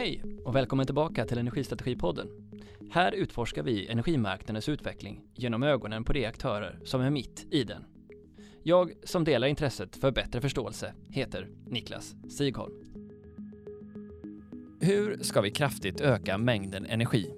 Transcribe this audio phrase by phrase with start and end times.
[0.00, 2.28] Hej och välkommen tillbaka till Energistrategipodden.
[2.90, 7.84] Här utforskar vi energimarknadens utveckling genom ögonen på de aktörer som är mitt i den.
[8.62, 12.74] Jag som delar intresset för bättre förståelse heter Niklas Sigholm.
[14.80, 17.30] Hur ska vi kraftigt öka mängden energi?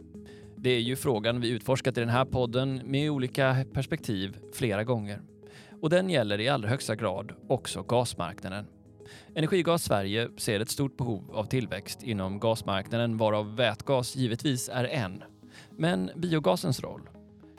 [0.57, 5.23] Det är ju frågan vi utforskat i den här podden med olika perspektiv flera gånger.
[5.81, 8.67] Och den gäller i allra högsta grad också gasmarknaden.
[9.35, 15.23] Energigas Sverige ser ett stort behov av tillväxt inom gasmarknaden varav vätgas givetvis är en.
[15.71, 17.09] Men biogasens roll?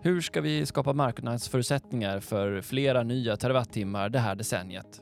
[0.02, 5.02] Hur ska vi skapa marknadsförutsättningar för flera nya terawattimmar det här decenniet?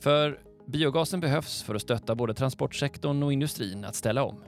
[0.00, 4.42] För biogasen behövs för att stötta både transportsektorn och industrin att ställa om.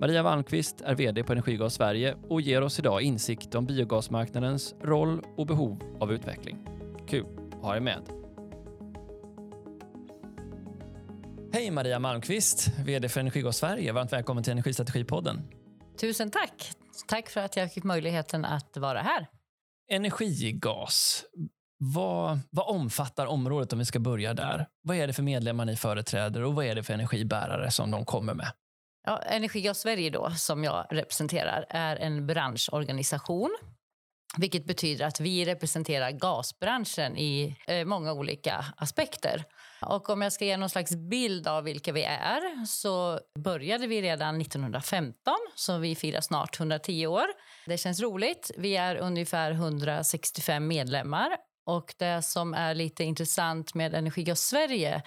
[0.00, 5.22] Maria Malmqvist är VD på Energigas Sverige och ger oss idag insikt om biogasmarknadens roll
[5.36, 6.58] och behov av utveckling.
[7.08, 8.17] Kul att ha er med.
[11.52, 13.92] Hej Maria Malmqvist, VD för Energigas Sverige.
[13.92, 15.42] Varmt välkommen till Energistrategipodden.
[16.00, 16.70] Tusen tack.
[17.08, 19.26] Tack för att jag fick möjligheten att vara här.
[19.90, 21.24] Energigas.
[21.78, 24.66] Vad, vad omfattar området om vi ska börja där?
[24.82, 28.04] Vad är det för medlemmar ni företräder och vad är det för energibärare som de
[28.04, 28.52] kommer med?
[29.06, 33.56] Ja, Energigas Sverige då, som jag representerar är en branschorganisation
[34.36, 39.44] vilket betyder att vi representerar gasbranschen i eh, många olika aspekter.
[39.80, 44.02] Och om jag ska ge någon slags bild av vilka vi är så började vi
[44.02, 47.26] redan 1915, så vi firar snart 110 år.
[47.66, 48.50] Det känns roligt.
[48.56, 55.02] Vi är ungefär 165 medlemmar och det som är lite intressant med Energigas Sverige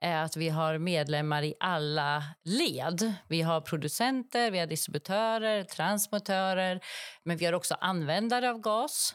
[0.00, 3.14] är att vi har medlemmar i alla led.
[3.28, 6.80] Vi har producenter, vi har distributörer, transmutörer,
[7.24, 9.14] men vi har också användare av gas.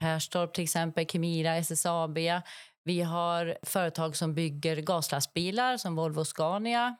[0.00, 2.18] Perstorp, till exempel, Kemira, SSAB.
[2.88, 6.96] Vi har företag som bygger gaslastbilar som Volvo och Scania.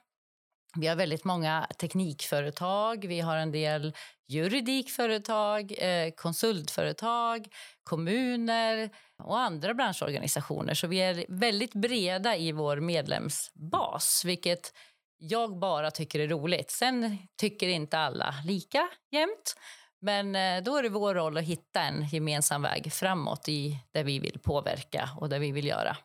[0.75, 3.93] Vi har väldigt många teknikföretag, vi har en del
[4.27, 7.47] juridikföretag, eh, konsultföretag,
[7.83, 8.89] kommuner
[9.23, 10.73] och andra branschorganisationer.
[10.73, 14.73] Så vi är väldigt breda i vår medlemsbas, vilket
[15.17, 16.71] jag bara tycker är roligt.
[16.71, 19.55] Sen tycker inte alla lika jämt.
[20.01, 24.03] Men eh, då är det vår roll att hitta en gemensam väg framåt i det
[24.03, 25.97] vi vill påverka och det vi vill göra.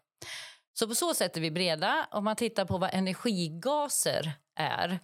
[0.72, 2.06] Så på så sätt är vi breda.
[2.10, 5.00] Om man tittar på vad energigaser är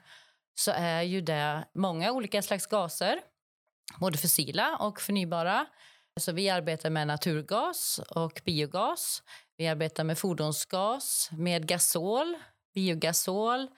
[0.55, 3.21] så är ju det många olika slags gaser,
[4.01, 5.67] både fossila och förnybara.
[6.21, 9.23] Så vi arbetar med naturgas och biogas.
[9.57, 12.37] Vi arbetar med fordonsgas, med gasol,
[12.75, 13.69] biogasol,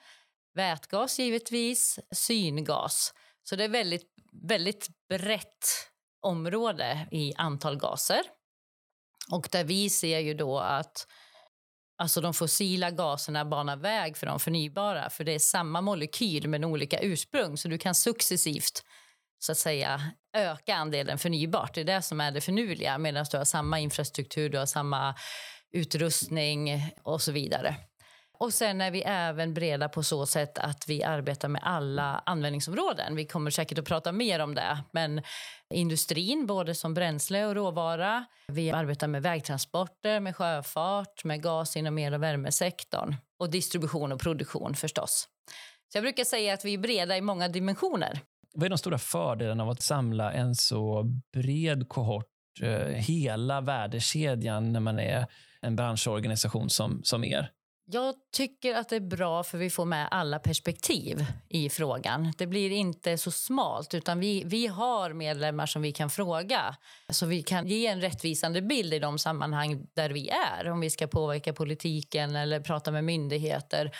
[0.53, 3.13] vätgas givetvis, syngas.
[3.43, 4.07] Så det är väldigt,
[4.47, 5.89] väldigt brett
[6.21, 8.21] område i antal gaser.
[9.31, 11.07] Och där vi ser ju då att
[11.97, 15.09] alltså de fossila gaserna banar väg för de förnybara.
[15.09, 17.57] För det är samma molekyl men olika ursprung.
[17.57, 18.83] Så du kan successivt
[19.39, 21.73] så att säga öka andelen förnybart.
[21.73, 25.15] Det är det som är det förnuliga medan du har samma infrastruktur, du har samma
[25.71, 27.75] utrustning och så vidare.
[28.37, 33.15] Och sen är vi även breda på så sätt att vi arbetar med alla användningsområden.
[33.15, 34.77] Vi kommer säkert att prata mer om det.
[34.91, 35.21] Men
[35.73, 38.25] industrin, både som bränsle och råvara.
[38.47, 44.19] Vi arbetar med vägtransporter, med sjöfart, med gas inom el och värmesektorn och distribution och
[44.19, 45.27] produktion förstås.
[45.91, 48.21] Så jag brukar säga att vi är breda i många dimensioner.
[48.53, 52.25] Vad är de stora fördelarna av att samla en så bred kohort,
[52.61, 55.25] eh, hela värdekedjan, när man är
[55.61, 57.51] en branschorganisation som, som er?
[57.93, 62.33] Jag tycker att det är bra för vi får med alla perspektiv i frågan.
[62.37, 66.75] Det blir inte så smalt utan vi, vi har medlemmar som vi kan fråga.
[67.09, 70.69] Så vi kan ge en rättvisande bild i de sammanhang där vi är.
[70.69, 73.91] Om vi ska påverka politiken eller prata med myndigheter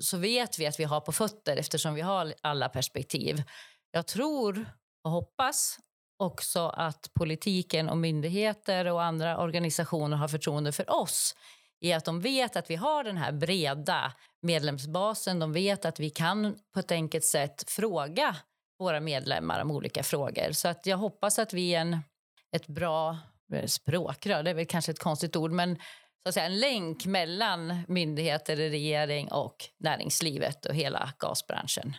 [0.00, 3.42] så vet vi att vi har på fötter eftersom vi har alla perspektiv.
[3.90, 4.66] Jag tror
[5.04, 5.78] och hoppas
[6.18, 11.34] också att politiken och myndigheter och andra organisationer har förtroende för oss
[11.80, 14.12] i att de vet att vi har den här breda
[14.42, 15.38] medlemsbasen.
[15.38, 18.36] De vet att vi kan på ett enkelt sätt fråga
[18.78, 20.52] våra medlemmar om olika frågor.
[20.52, 21.98] Så att jag hoppas att vi är en,
[22.56, 23.18] ett bra
[23.54, 27.06] eh, språkrör, det är väl kanske ett konstigt ord, men så att säga, en länk
[27.06, 31.96] mellan myndigheter, regering och näringslivet och hela gasbranschen.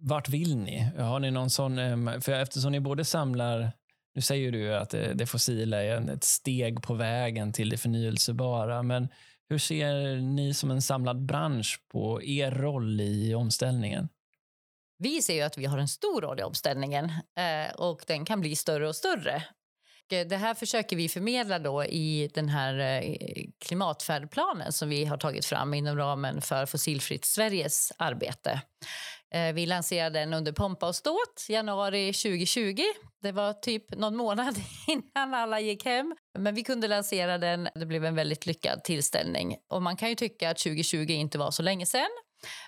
[0.00, 0.92] Vart vill ni?
[0.98, 3.72] Har ni någon sån, ehm, för eftersom ni både samlar
[4.14, 9.08] nu säger du att det, fossila är ett steg på vägen till det förnyelsebara, men
[9.50, 14.08] hur ser ni som en samlad bransch på er roll i omställningen?
[14.98, 17.04] Vi ser ju att vi har en stor roll i omställningen
[17.38, 19.42] eh, och den kan bli större och större.
[20.12, 23.14] Eh, det här försöker vi förmedla då i den här eh,
[23.64, 28.60] klimatfärdplanen som vi har tagit fram inom ramen för Fossilfritt Sveriges arbete.
[29.34, 32.82] Eh, vi lanserade den under pompa och ståt januari 2020.
[33.22, 34.54] Det var typ någon månad
[34.86, 36.14] innan alla gick hem.
[36.38, 37.68] Men vi kunde lansera den.
[37.74, 39.56] Det blev en väldigt lyckad tillställning.
[39.68, 42.10] Och man kan ju tycka att 2020 inte var så länge sen.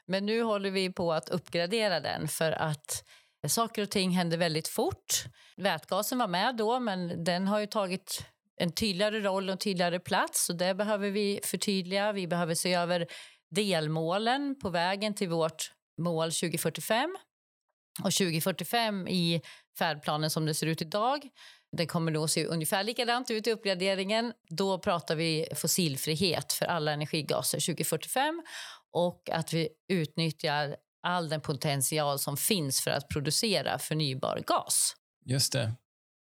[0.07, 3.05] Men nu håller vi på att uppgradera den för att
[3.49, 5.25] saker och ting händer väldigt fort.
[5.57, 8.25] Vätgasen var med då, men den har ju tagit
[8.57, 10.47] en tydligare roll och en tydligare plats.
[10.47, 12.13] Så det behöver vi förtydliga.
[12.13, 13.07] Vi behöver se över
[13.51, 15.73] delmålen på vägen till vårt
[16.03, 17.17] mål 2045.
[18.05, 19.43] Och 2045 i
[19.79, 21.29] färdplanen som det ser ut idag
[21.77, 24.33] det kommer då se ungefär likadant ut i uppgraderingen.
[24.49, 28.43] Då pratar vi fossilfrihet för alla energigaser 2045
[28.93, 34.97] och att vi utnyttjar all den potential som finns för att producera förnybar gas.
[35.25, 35.73] Just det.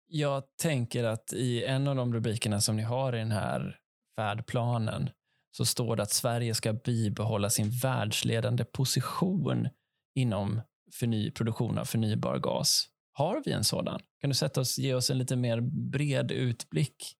[0.06, 3.76] Jag tänker att i en av de rubrikerna som ni har i den här
[4.16, 5.10] färdplanen
[5.50, 9.68] så står det att Sverige ska bibehålla sin världsledande position
[10.14, 10.62] inom
[10.92, 12.86] förny produktion av förnybar gas.
[13.12, 14.00] Har vi en sådan?
[14.20, 15.60] Kan du sätta oss, ge oss en lite mer
[15.90, 17.16] bred utblick?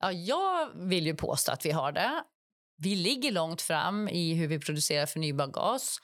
[0.00, 2.24] Ja, jag vill ju påstå att vi har det.
[2.76, 5.98] Vi ligger långt fram i hur vi producerar förnybar gas.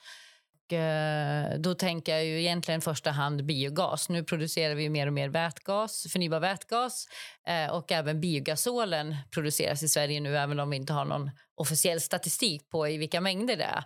[0.65, 4.09] Och eh, då tänker jag ju egentligen i första hand biogas.
[4.09, 7.07] Nu producerar vi mer och mer vätgas, förnybar vätgas
[7.47, 12.01] eh, och även biogasolen produceras i Sverige nu även om vi inte har någon officiell
[12.01, 13.83] statistik på i vilka mängder det är.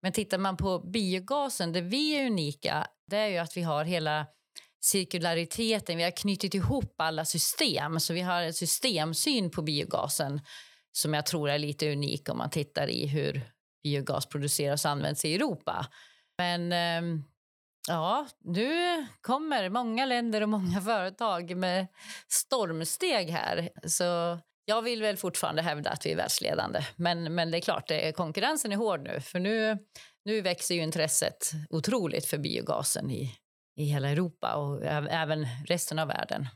[0.00, 3.84] Men tittar man på biogasen, det vi är unika, det är ju att vi har
[3.84, 4.26] hela
[4.80, 5.96] cirkulariteten.
[5.96, 10.40] Vi har knutit ihop alla system, så vi har en systemsyn på biogasen
[10.92, 13.42] som jag tror är lite unik om man tittar i hur
[13.82, 15.86] biogas produceras och används i Europa.
[16.38, 17.24] Men ehm,
[17.88, 21.86] ja, nu kommer många länder och många företag med
[22.28, 23.70] stormsteg här.
[23.88, 24.38] Så
[24.70, 26.80] jag vill väl fortfarande hävda att vi är världsledande.
[26.96, 29.20] Men, men det är klart, det är, konkurrensen är hård nu.
[29.20, 29.78] För nu,
[30.24, 33.34] nu växer ju intresset otroligt för biogasen i,
[33.76, 36.46] i hela Europa och även resten av världen.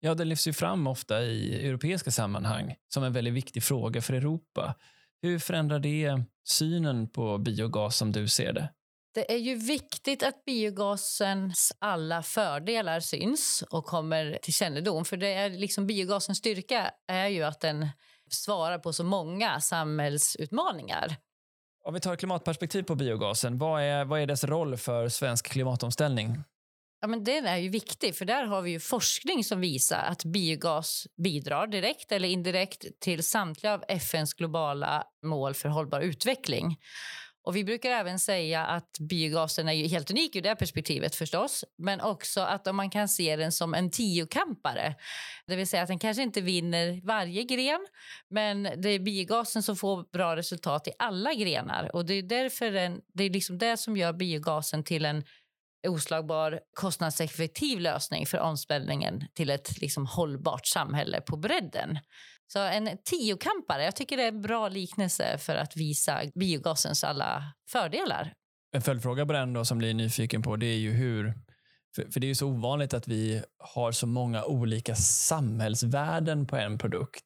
[0.00, 4.14] Ja, det lyfts ju fram ofta i europeiska sammanhang som en väldigt viktig fråga för
[4.14, 4.74] Europa.
[5.22, 8.68] Hur förändrar det synen på biogas som du ser det?
[9.14, 15.04] Det är ju viktigt att biogasens alla fördelar syns och kommer till kännedom.
[15.04, 17.88] För det är liksom biogasens styrka är ju att den
[18.30, 21.16] svarar på så många samhällsutmaningar.
[21.84, 26.38] Om vi tar klimatperspektiv på biogasen, vad är, vad är dess roll för svensk klimatomställning?
[27.00, 30.24] Ja, men den är ju viktig, för där har vi ju forskning som visar att
[30.24, 36.76] biogas bidrar direkt eller indirekt till samtliga av FNs globala mål för hållbar utveckling.
[37.44, 41.64] Och Vi brukar även säga att biogasen är ju helt unik ur det perspektivet förstås.
[41.78, 44.94] Men också att man kan se den som en tiokampare.
[45.46, 47.86] Det vill säga att den kanske inte vinner varje gren
[48.30, 51.90] men det är biogasen som får bra resultat i alla grenar.
[51.96, 55.24] Och Det är därför den, det är liksom det som gör biogasen till en
[55.86, 61.98] oslagbar, kostnadseffektiv lösning för omställningen till ett liksom hållbart samhälle på bredden.
[62.46, 67.44] Så en tiokampare, jag tycker det är en bra liknelse för att visa biogasens alla
[67.70, 68.32] fördelar.
[68.72, 71.34] En följdfråga på den då som blir nyfiken på det är ju hur
[71.94, 76.78] för, det är ju så ovanligt att vi har så många olika samhällsvärden på en
[76.78, 77.24] produkt.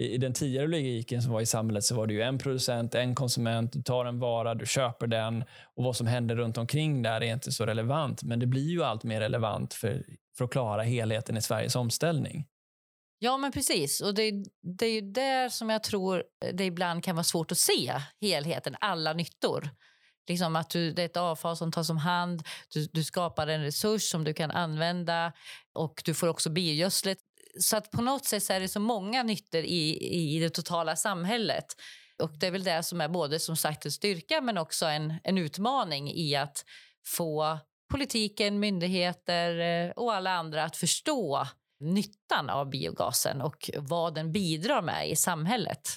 [0.00, 2.94] I, I, den tidigare logiken som var i samhället så var det ju en producent,
[2.94, 5.44] en konsument, du tar en vara, du köper den
[5.76, 8.22] och vad som händer runt omkring där är inte så relevant.
[8.22, 10.04] Men det blir ju allt mer relevant för,
[10.38, 12.46] för att klara helheten i Sveriges omställning.
[13.18, 14.00] Ja, men precis.
[14.00, 14.32] Och det,
[14.78, 18.76] det är ju där som jag tror det ibland kan vara svårt att se helheten,
[18.80, 19.70] alla nyttor.
[20.28, 23.62] Liksom att du, det är ett avfall som tas om hand, du, du skapar en
[23.62, 25.32] resurs som du kan använda
[25.74, 27.18] och du får också biogödslet.
[27.60, 29.98] Så att på något sätt är det så många nyttor i,
[30.36, 31.66] i det totala samhället.
[32.22, 35.14] Och Det är väl det som är både som sagt en styrka men också en,
[35.24, 36.64] en utmaning i att
[37.06, 37.58] få
[37.90, 41.46] politiken, myndigheter eh, och alla andra att förstå
[41.80, 45.88] nyttan av biogasen och vad den bidrar med i samhället.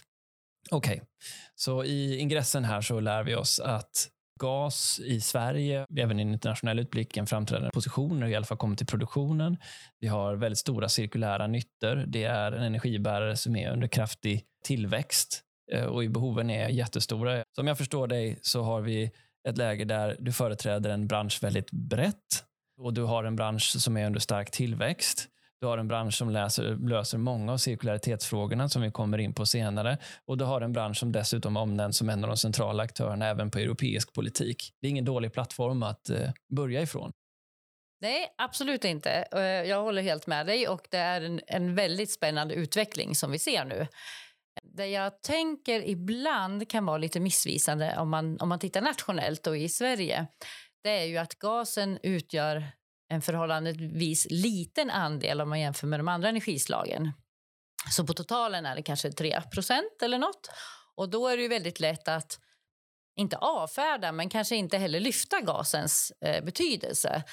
[0.71, 1.05] Okej, okay.
[1.55, 4.09] så i ingressen här så lär vi oss att
[4.41, 8.45] gas i Sverige, även i en internationell utblick, en framträdande position när det i alla
[8.45, 9.57] fall kommer till produktionen.
[9.99, 12.05] Vi har väldigt stora cirkulära nyttor.
[12.07, 17.43] Det är en energibärare som är under kraftig tillväxt eh, och behoven är jättestora.
[17.55, 19.11] Som jag förstår dig så har vi
[19.49, 22.45] ett läge där du företräder en bransch väldigt brett
[22.77, 25.27] och du har en bransch som är under stark tillväxt.
[25.61, 29.45] Du har en bransch som läser, löser många av cirkularitetsfrågorna som vi kommer in på
[29.45, 29.97] senare.
[30.25, 33.51] Och du har en bransch som dessutom omnämns som en av de centrala aktörerna även
[33.51, 34.73] på europeisk politik.
[34.81, 37.11] Det är ingen dålig plattform att eh, börja ifrån.
[38.01, 39.09] Nej, absolut inte.
[39.31, 40.67] Eh, jag håller helt med dig.
[40.67, 43.87] och Det är en, en väldigt spännande utveckling som vi ser nu.
[44.63, 49.57] Det jag tänker ibland kan vara lite missvisande om man, om man tittar nationellt och
[49.57, 50.27] i Sverige
[50.83, 52.71] det är ju att gasen utgör
[53.11, 57.11] en förhållandevis liten andel om man jämför med de andra energislagen.
[57.91, 60.49] Så på totalen är det kanske 3% eller nåt.
[60.95, 62.39] Och då är det ju väldigt lätt att
[63.15, 67.23] inte avfärda, men kanske inte heller lyfta gasens eh, betydelse.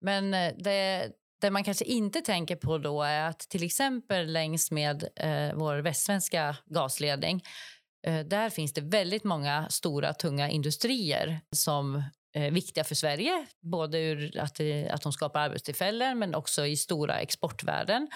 [0.00, 1.10] Men eh, det,
[1.40, 5.76] det man kanske inte tänker på då är att till exempel längs med eh, vår
[5.76, 7.42] västsvenska gasledning
[8.06, 12.02] eh, där finns det väldigt många stora, tunga industrier som
[12.34, 13.46] Eh, viktiga för Sverige.
[13.60, 14.60] Både ur att,
[14.90, 18.08] att de skapar arbetstillfällen, men också i stora exportvärden.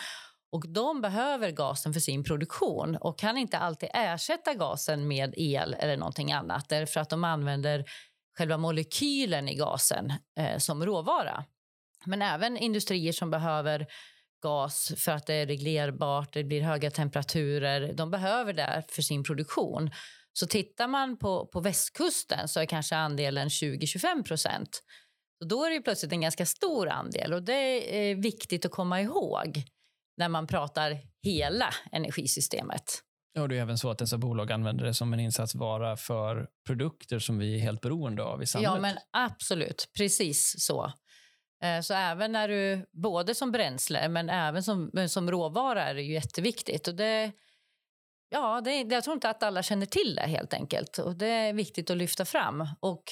[0.52, 5.74] Och De behöver gasen för sin produktion och kan inte alltid ersätta gasen med el
[5.74, 7.84] eller någonting annat därför att de använder
[8.38, 11.44] själva molekylen i gasen eh, som råvara.
[12.04, 13.86] Men även industrier som behöver
[14.42, 17.92] gas för att det är reglerbart, det blir höga temperaturer.
[17.92, 19.90] De behöver det för sin produktion.
[20.38, 24.82] Så tittar man på, på västkusten så är kanske andelen 20-25 procent.
[25.44, 29.62] Då är det plötsligt en ganska stor andel och det är viktigt att komma ihåg
[30.16, 32.82] när man pratar hela energisystemet.
[33.32, 37.18] Ja, det är även så att dessa bolag använder det som en insatsvara för produkter
[37.18, 38.76] som vi är helt beroende av i samhället.
[38.76, 39.90] Ja, men absolut.
[39.96, 40.92] Precis så.
[41.62, 46.02] Eh, så även när du, både som bränsle men även som, som råvara är det
[46.02, 46.88] ju jätteviktigt.
[46.88, 47.32] Och det,
[48.28, 50.98] ja, det, jag tror inte att alla känner till det helt enkelt.
[50.98, 52.68] Och det är viktigt att lyfta fram.
[52.80, 53.02] Och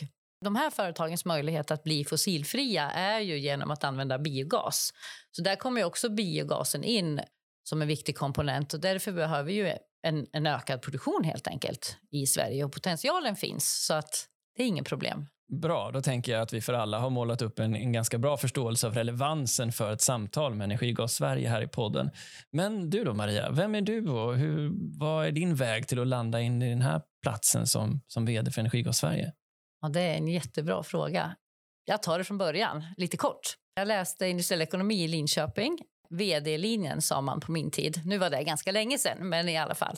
[0.45, 4.91] de här företagens möjlighet att bli fossilfria är ju genom att använda biogas.
[5.31, 7.21] Så där kommer också biogasen in
[7.65, 11.97] som en viktig komponent och därför behöver vi ju en, en ökad produktion helt enkelt
[12.11, 15.27] i Sverige och potentialen finns så att det är inget problem.
[15.49, 18.37] Bra, då tänker jag att vi för alla har målat upp en, en ganska bra
[18.37, 22.11] förståelse av relevansen för ett samtal med Energigas Sverige här i podden.
[22.51, 26.07] Men du då Maria, vem är du och hur, vad är din väg till att
[26.07, 29.33] landa in i den här platsen som, som vd för Energigas Sverige?
[29.81, 31.37] Ja, det är en jättebra fråga.
[31.85, 33.57] Jag tar det från början, lite kort.
[33.75, 35.79] Jag läste industriell ekonomi i Linköping.
[36.11, 38.01] VD-linjen sa man på min tid.
[38.05, 39.97] Nu var det ganska länge sedan, men i alla fall.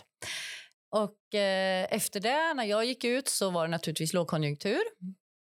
[0.91, 4.81] Och eh, efter det, när jag gick ut, så var det naturligtvis lågkonjunktur.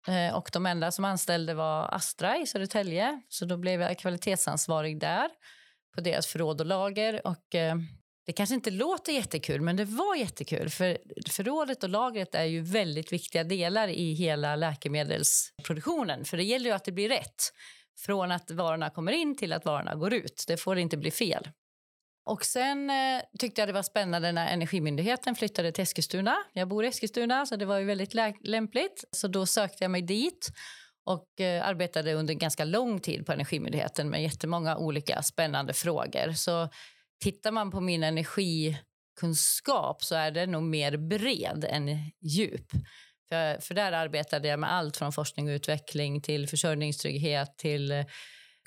[0.08, 3.22] Eh, och de enda som anställde var Astra i Södertälje.
[3.29, 5.29] Så då blev jag kvalitetsansvarig där
[5.96, 7.27] på deras förråd och lager.
[7.27, 7.75] Och, eh,
[8.25, 10.70] det kanske inte låter jättekul, men det var jättekul.
[10.70, 10.98] För
[11.29, 16.25] Förrådet och lagret är ju väldigt viktiga delar i hela läkemedelsproduktionen.
[16.25, 17.43] För det gäller ju att det blir rätt.
[18.00, 20.43] Från att varorna kommer in till att varorna går ut.
[20.48, 21.50] Det får inte bli fel.
[22.23, 26.35] Och Sen eh, tyckte jag det var spännande när Energimyndigheten flyttade till Eskilstuna.
[26.53, 28.13] Jag bor i Eskilstuna, så det var ju väldigt
[28.43, 29.03] lämpligt.
[29.11, 30.51] Så Då sökte jag mig dit
[31.05, 36.31] och eh, arbetade under ganska lång tid på Energimyndigheten med jättemånga olika spännande frågor.
[36.31, 36.69] Så
[37.23, 41.89] tittar man på min energikunskap så är den nog mer bred än
[42.21, 42.71] djup.
[43.29, 48.05] För, för där arbetade jag med allt från forskning och utveckling till försörjningstrygghet till eh,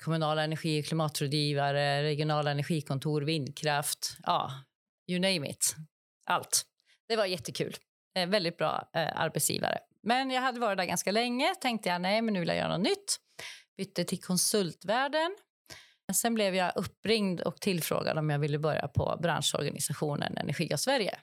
[0.03, 4.17] kommunala energi och klimatrådgivare, regionala energikontor, vindkraft.
[4.23, 4.51] Ja,
[5.11, 5.75] you name it.
[6.25, 6.65] Allt.
[7.07, 7.75] Det var jättekul.
[8.17, 9.77] Eh, väldigt bra eh, arbetsgivare.
[10.03, 11.55] Men jag hade varit där ganska länge.
[11.61, 13.17] Tänkte jag nej, men nu vill jag göra något nytt.
[13.77, 15.35] Bytte till konsultvärlden
[16.13, 21.19] Sen blev jag uppringd och tillfrågad om jag ville börja på branschorganisationen Energigas Sverige.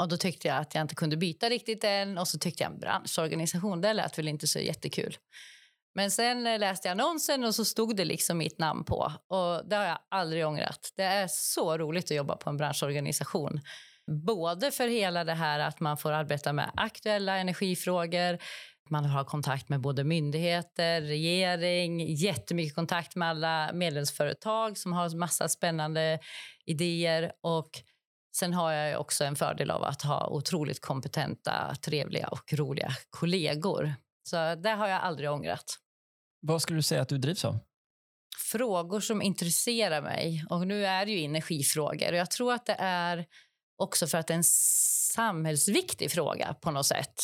[0.00, 2.72] Och då tyckte jag att jag inte kunde byta riktigt än och så tyckte jag
[2.72, 5.16] en branschorganisation, det lät väl inte så jättekul.
[5.94, 9.68] Men sen eh, läste jag annonsen och så stod det liksom mitt namn på och
[9.68, 10.92] det har jag aldrig ångrat.
[10.96, 13.60] Det är så roligt att jobba på en branschorganisation.
[14.26, 18.38] Både för hela det här att man får arbeta med aktuella energifrågor,
[18.90, 25.48] man har kontakt med både myndigheter, regering, jättemycket kontakt med alla medlemsföretag som har massa
[25.48, 26.18] spännande
[26.66, 27.32] idéer.
[27.42, 27.70] Och
[28.36, 33.94] sen har jag också en fördel av att ha otroligt kompetenta, trevliga och roliga kollegor.
[34.28, 35.64] Så det har jag aldrig ångrat.
[36.40, 37.58] Vad skulle du säga att du drivs av?
[38.52, 40.44] Frågor som intresserar mig.
[40.50, 42.12] Och nu är det ju energifrågor.
[42.14, 43.26] Jag tror att det är
[43.76, 44.44] också för att det är en
[45.14, 47.22] samhällsviktig fråga på något sätt.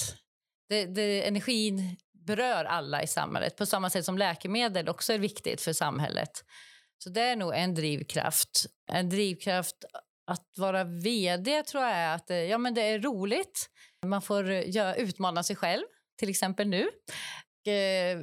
[0.69, 1.97] Det, det, energin
[2.27, 6.31] berör alla i samhället på samma sätt som läkemedel också är viktigt för samhället.
[6.99, 8.67] Så det är nog en drivkraft.
[8.93, 9.77] En drivkraft
[10.27, 13.71] att vara vd tror jag är att ja, men det är roligt.
[14.07, 15.85] Man får ja, utmana sig själv,
[16.17, 16.83] till exempel nu.
[17.67, 18.19] Eh,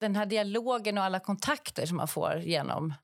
[0.00, 2.94] den här dialogen och alla kontakter som man får genom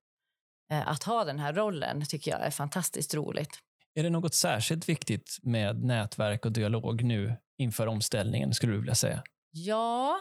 [0.73, 3.59] eh, att ha den här rollen tycker jag är fantastiskt roligt.
[3.95, 8.95] Är det något särskilt viktigt med nätverk och dialog nu inför omställningen, skulle du vilja
[8.95, 9.23] säga?
[9.51, 10.21] Ja,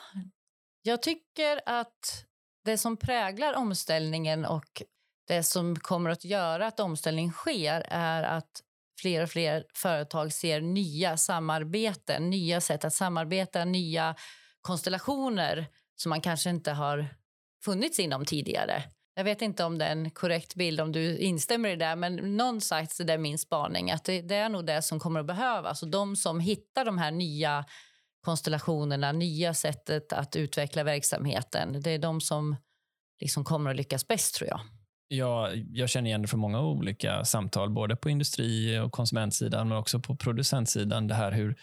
[0.82, 2.26] jag tycker att
[2.66, 4.84] det som präglar omställningen och
[5.28, 8.62] det som kommer att göra att omställning sker är att
[9.02, 14.16] fler och fler företag ser nya samarbeten, nya sätt att samarbeta, nya
[14.62, 17.08] konstellationer som man kanske inte har
[17.66, 18.84] funnits inom tidigare.
[19.16, 22.16] Jag vet inte om det är en korrekt bild, om du instämmer i det, men
[22.38, 25.84] någonstans är det min spaning att det, det, är nog det som kommer att behövas.
[25.84, 27.66] Och de som hittar de här nya
[28.26, 32.56] konstellationerna, nya sättet att utveckla verksamheten, det är de som
[33.20, 34.60] liksom kommer att lyckas bäst tror jag.
[35.14, 39.78] Ja, jag känner igen det från många olika samtal, både på industri och konsumentsidan, men
[39.78, 41.08] också på producentsidan.
[41.08, 41.56] Det här hur,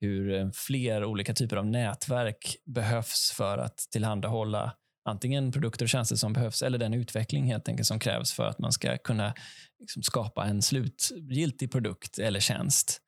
[0.00, 4.72] hur eh, fler olika typer av nätverk behövs för att tillhandahålla
[5.04, 8.58] antingen produkter och tjänster som behövs eller den utveckling helt enkelt som krävs för att
[8.58, 9.34] man ska kunna
[9.80, 13.00] liksom skapa en slutgiltig produkt eller tjänst.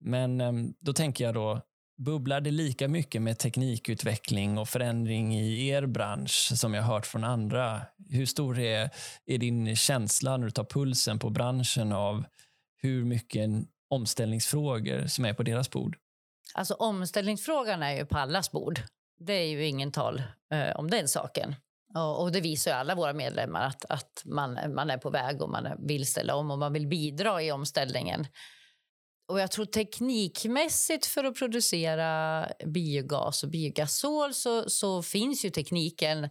[0.00, 1.60] Men ehm, då tänker jag då,
[1.96, 7.24] bubblar det lika mycket med teknikutveckling och förändring i er bransch som jag hört från
[7.24, 7.82] andra?
[8.08, 8.90] Hur stor är,
[9.26, 12.24] är din känsla när du tar pulsen på branschen av
[12.76, 13.50] hur mycket
[13.90, 15.96] omställningsfrågor som är på deras bord?
[16.54, 18.80] Alltså omställningsfrågan är ju på allas bord.
[19.18, 20.22] Det är ju ingen tal
[20.52, 21.54] eh, om den saken.
[21.94, 25.42] Och, och, det visar ju alla våra medlemmar att, att man, man är på väg
[25.42, 28.26] och man vill ställa om och man vill bidra i omställningen.
[29.28, 36.28] Och jag tror teknikmässigt för att producera biogas och biogasol så, så finns ju tekniken.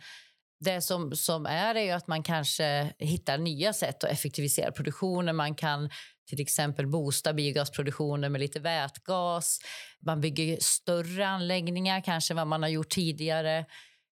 [0.59, 5.35] Det som, som är är ju att man kanske hittar nya sätt att effektivisera produktionen.
[5.35, 5.89] Man kan
[6.29, 9.59] till exempel boosta biogasproduktionen med lite vätgas.
[10.05, 13.65] Man bygger större anläggningar kanske vad man har gjort tidigare.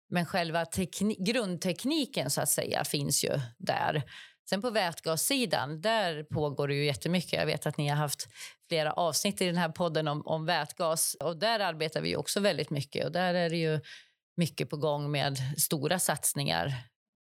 [0.10, 0.66] Men själva
[1.20, 4.04] grundtekniken så att säga finns ju där.
[4.50, 7.34] Sen på vätgassidan, där pågår det ju jättemycket.
[7.34, 8.28] Jag vet att ni har haft
[8.70, 12.70] flera avsnitt i den här podden om, om vätgas och där arbetar vi också väldigt
[12.70, 13.80] mycket och där är det ju
[14.38, 16.74] mycket på gång med stora satsningar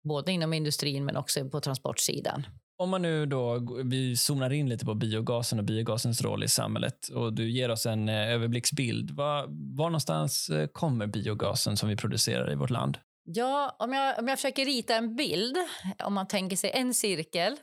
[0.03, 2.47] både inom industrin men också på transportsidan.
[2.77, 7.07] Om man nu då, vi zonar in lite på biogasen och biogasens roll i samhället
[7.07, 9.11] och du ger oss en eh, överblicksbild.
[9.11, 9.45] Var,
[9.77, 12.97] var någonstans eh, kommer biogasen som vi producerar i vårt land?
[13.25, 15.57] Ja, om jag, om jag försöker rita en bild,
[16.03, 17.57] om man tänker sig en cirkel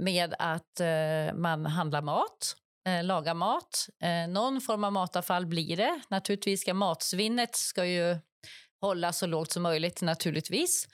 [0.00, 3.88] med att eh, man handlar mat, eh, lagar mat.
[4.02, 6.00] Eh, någon form av matavfall blir det.
[6.10, 8.16] Naturligtvis ska matsvinnet ska ju
[8.80, 10.88] hållas så lågt som möjligt naturligtvis.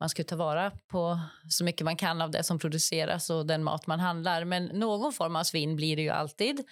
[0.00, 3.64] Man ska ta vara på så mycket man kan av det som produceras och den
[3.64, 4.44] mat man handlar.
[4.44, 6.64] Men någon form av svinn blir det ju alltid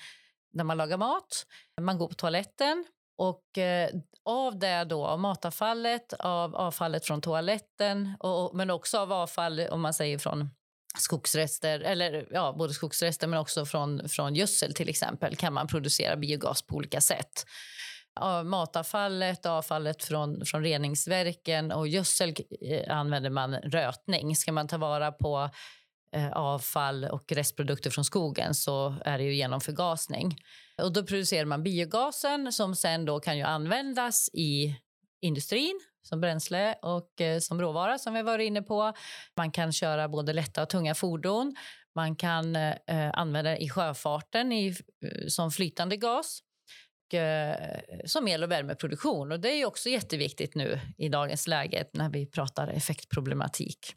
[0.53, 1.47] när man lagar mat.
[1.81, 2.85] Man går på toaletten,
[3.19, 3.91] och eh,
[4.25, 9.81] av det då, av matavfallet, av avfallet från toaletten och, men också av avfall om
[9.81, 10.51] man säger från
[10.99, 16.17] skogsrester, eller ja, både skogsrester men också från, från gödsel till exempel, kan man producera
[16.17, 17.45] biogas på olika sätt.
[18.21, 24.37] Av matavfallet, avfallet från, från reningsverken och gödsel eh, använder man rötning.
[24.37, 25.51] Ska man ta vara på
[26.13, 30.37] Eh, avfall och restprodukter från skogen så är det ju genom förgasning.
[30.83, 34.77] Och då producerar man biogasen som sen då kan ju användas i
[35.21, 38.93] industrin som bränsle och eh, som råvara som vi varit inne på.
[39.37, 41.57] Man kan köra både lätta och tunga fordon.
[41.95, 44.77] Man kan eh, eh använda det i sjöfarten i,
[45.29, 46.43] som flytande gas
[48.05, 49.33] som el och värmeproduktion.
[49.33, 53.95] Och det är också jätteviktigt nu i dagens läge när vi pratar effektproblematik.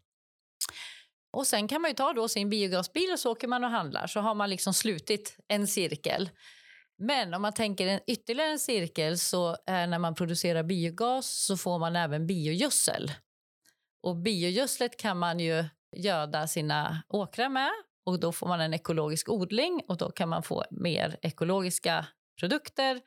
[1.32, 4.08] Och Sen kan man ta då sin biogasbil och så åker man och handlar.
[4.08, 6.30] Så har man liksom slutit en cirkel.
[6.98, 11.58] Men om man tänker en ytterligare en cirkel så är när man producerar biogas så
[11.58, 13.12] får man även biogödsel.
[14.04, 15.66] Och biogödslet kan man ju
[15.96, 17.72] göda sina åkrar med
[18.06, 22.06] och då får man en ekologisk odling och då kan man få mer ekologiska
[22.40, 23.02] produkter.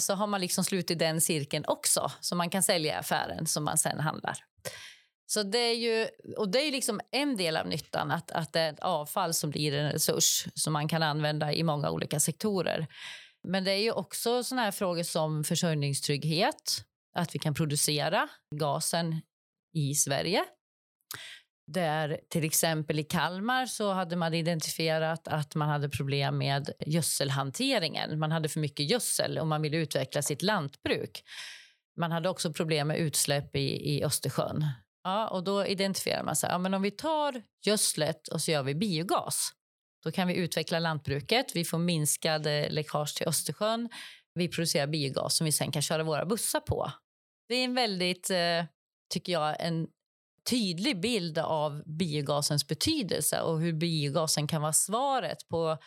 [0.00, 3.64] Så har man liksom slutit den cirkeln också som man kan sälja i affären som
[3.64, 4.36] man sen handlar.
[5.32, 8.60] Så det är ju, och det är liksom en del av nyttan, att, att det
[8.60, 12.86] är ett avfall som blir en resurs som man kan använda i många olika sektorer.
[13.48, 19.20] Men det är ju också såna här frågor som försörjningstrygghet, att vi kan producera gasen
[19.74, 20.44] i Sverige.
[21.66, 28.18] Där till exempel i Kalmar så hade man identifierat att man hade problem med gödselhanteringen.
[28.18, 31.22] Man hade för mycket gödsel och man ville utveckla sitt lantbruk.
[31.96, 34.66] Man hade också problem med utsläpp i, i Östersjön.
[35.04, 36.50] Ja, och då identifierar man sig.
[36.50, 39.52] ja, men om vi tar gödslet och så gör vi biogas.
[40.04, 43.88] Då kan vi utveckla lantbruket, vi får minskad eh, läckage till Östersjön.
[44.34, 46.92] Vi producerar biogas som vi sen kan köra våra bussar på.
[47.48, 48.64] Det är en väldigt, eh,
[49.12, 49.86] tycker jag, en
[50.50, 55.78] tydlig bild av biogasens betydelse och hur biogasen kan vara svaret på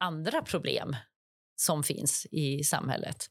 [0.00, 0.96] andra problem
[1.56, 3.26] som finns i samhället.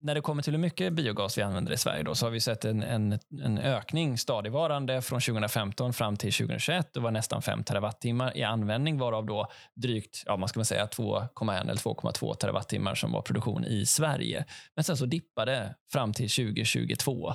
[0.00, 2.40] När det kommer till hur mycket biogas vi använder i Sverige då, så har vi
[2.40, 6.90] sett en, en, en ökning stadigvarande från 2015 fram till 2021.
[6.94, 11.60] Det var nästan 5 terawattimmar i användning varav då drygt ja, man ska säga 2,1
[11.60, 14.44] eller 2,2 terawattimmar som var produktion i Sverige.
[14.74, 17.34] Men sen så dippade fram till 2022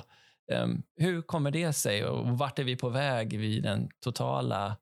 [0.52, 4.76] Um, ehm, hur kommer det sig och vart är vi på väg vid den totala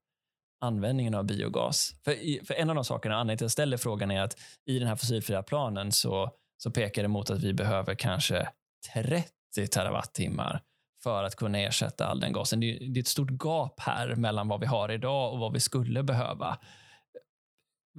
[0.61, 1.95] användningen av biogas?
[2.05, 4.79] För, för en av de sakerna, anledningen till att jag ställer frågan är att i
[4.79, 6.31] den här fossilfria planen så,
[6.63, 8.49] så pekar det mot att vi behöver kanske
[8.93, 10.63] 30 terawattimmar
[11.03, 12.61] för att kunna ersätta all den gasen.
[12.61, 16.03] Det är, ett stort gap här mellan vad vi har idag och vad vi skulle
[16.03, 16.59] behöva.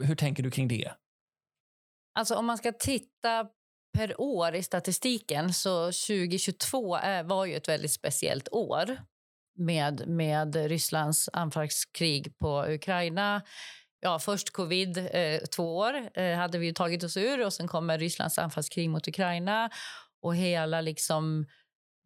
[0.04, 0.92] Hur tänker du kring det?
[2.14, 3.48] Alltså om man ska titta
[3.98, 8.98] per år i statistiken så 2022 var ju ett väldigt speciellt år
[9.58, 13.42] med, med Rysslands anfallskrig på Ukraina.
[14.06, 17.98] Ja, först covid, eh, två år eh, hade vi tagit oss ur och sen kommer
[17.98, 19.70] Rysslands anfallskrig mot Ukraina
[20.22, 21.46] och hela liksom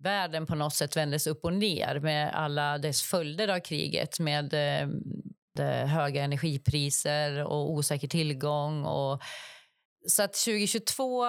[0.03, 4.53] världen på något sätt vändes upp och ner med alla dess följder av kriget med
[4.53, 8.86] eh, höga energipriser och osäker tillgång.
[8.86, 9.21] Och,
[10.07, 11.25] så att 2022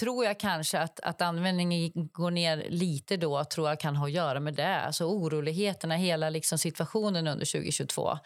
[0.00, 4.12] tror jag kanske att, att användningen går ner lite då tror jag kan ha att
[4.12, 4.80] göra med det.
[4.80, 8.18] Alltså oroligheterna, hela liksom situationen under 2022.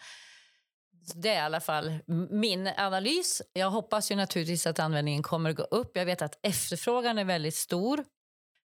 [1.15, 3.41] Det är i alla fall min analys.
[3.53, 5.91] Jag hoppas ju naturligtvis att användningen kommer att gå upp.
[5.93, 8.03] Jag vet att efterfrågan är väldigt stor.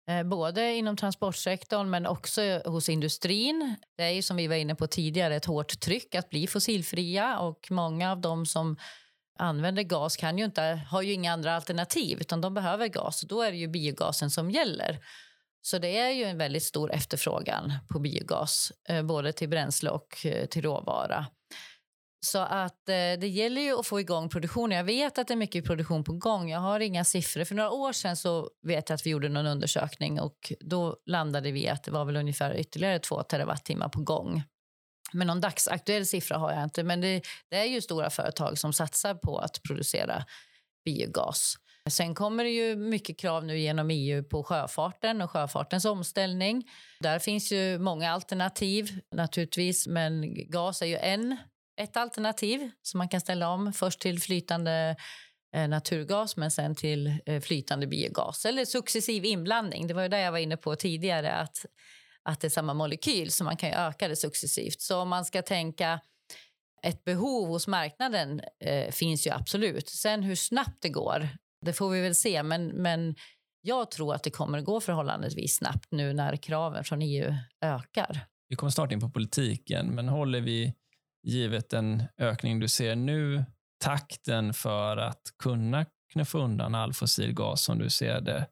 [0.10, 3.76] Eh, både inom transportsektorn men också hos industrin.
[3.98, 7.40] Det är ju som vi var inne på tidigare ett hårt tryck att bli fossilfria
[7.40, 8.78] och många av dem som
[9.40, 13.22] använder gas kan ju inte, har ju inga andra alternativ utan de behöver gas.
[13.22, 15.00] Då är det ju biogasen som gäller.
[15.62, 20.26] Så det är ju en väldigt stor efterfrågan på biogas, eh, både till bränsle och
[20.26, 21.26] eh, till råvara.
[22.26, 24.78] Så att eh, det gäller ju att få igång produktionen.
[24.78, 26.50] Jag vet att det är mycket produktion på gång.
[26.50, 27.44] Jag har inga siffror.
[27.44, 31.52] För några år sedan så vet jag att vi gjorde någon undersökning och då landade
[31.52, 34.44] vi att det var väl ungefär ytterligare två terawattimmar på gång.
[35.14, 36.84] Men någon dagsaktuell siffra har jag inte.
[36.84, 40.26] Men det, det är ju stora företag som satsar på att producera
[40.86, 41.56] biogas.
[41.90, 46.70] Sen kommer det ju mycket krav nu genom EU på sjöfarten och sjöfartens omställning.
[47.00, 51.38] Där finns ju många alternativ naturligtvis, men gas är ju en,
[51.82, 53.74] ett alternativ som man kan ställa om.
[53.74, 54.96] Först till flytande
[55.56, 59.88] eh, naturgas men sen till eh, flytande biogas eller successiv inblandning.
[59.88, 61.66] Det var ju det jag var inne på tidigare att
[62.26, 64.82] att det är samma molekyl, så man kan öka det successivt.
[64.82, 66.00] Så om man ska tänka
[66.84, 69.90] ett behov hos marknaden eh, finns ju absolut.
[69.90, 71.30] Sen hur snabbt det går,
[71.66, 72.44] det får vi väl se.
[72.44, 73.16] Men, men
[73.62, 78.26] jag tror att det kommer att gå förhållandevis snabbt nu när kraven från EU ökar.
[78.50, 80.74] Vi kommer snart in på politiken, men håller vi,
[81.24, 83.46] givet den ökning du ser nu,
[83.84, 88.48] takten för att kunna knuffa undan all fossil gas som du ser det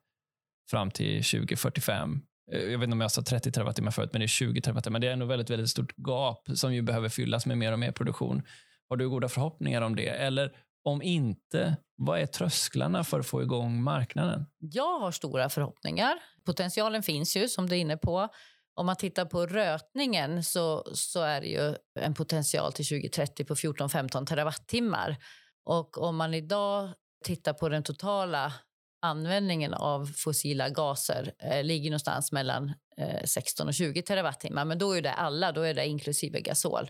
[0.72, 4.26] fram till 2045 eh, jag vet inte om jag sa 30 terawattimmar förut, men det
[4.26, 5.00] är 20 terawattimmar.
[5.00, 7.92] Det är ändå väldigt, väldigt stort gap som ju behöver fyllas med mer och mer
[7.92, 8.44] produktion.
[8.90, 10.08] Har du goda förhoppningar om det?
[10.08, 10.52] Eller
[10.84, 14.46] om inte, vad är trösklarna för att få igång marknaden?
[14.60, 16.20] Jag har stora förhoppningar.
[16.46, 18.28] Potentialen finns ju, som du är inne på.
[18.76, 23.56] Om man tittar på rötningen så, så är det ju en potential till 2030 på
[23.56, 25.18] 14-15 terawattimmar.
[25.66, 26.90] Och om man idag
[27.26, 28.54] tittar på den totala
[29.02, 34.66] användningen av fossila gaser eh, ligger någonstans mellan eh, 16 och 20 terawattimmar.
[34.66, 36.90] Men då är det alla, då är det inklusive gasol.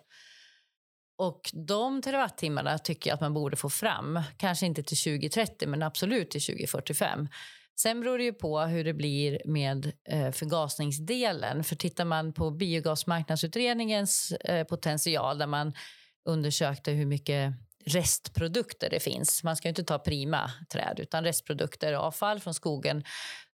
[1.17, 4.21] Och de terawattimmarna tycker jag att man borde få fram.
[4.37, 7.27] Kanske inte till 2030, men absolut till 2045.
[7.81, 11.63] Sen beror det ju på hur det blir med eh, förgasningsdelen.
[11.63, 15.73] För tittar man på biogasmarknadsutredningens eh, potential där man
[16.25, 17.53] undersökte hur mycket
[17.85, 19.43] restprodukter det finns.
[19.43, 23.03] Man ska inte ta prima träd utan restprodukter, avfall från skogen.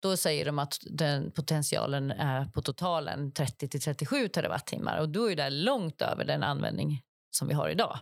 [0.02, 5.30] Då säger de att den potentialen är på totalen 30 till 37 terawattimmar och då
[5.30, 7.98] är det långt över den användning som vi har idag.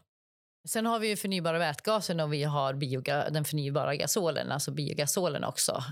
[0.68, 5.44] Sen har vi ju förnybara vätgasen och vi har bioga, den förnybara gasolen, alltså biogasolen
[5.44, 5.84] också.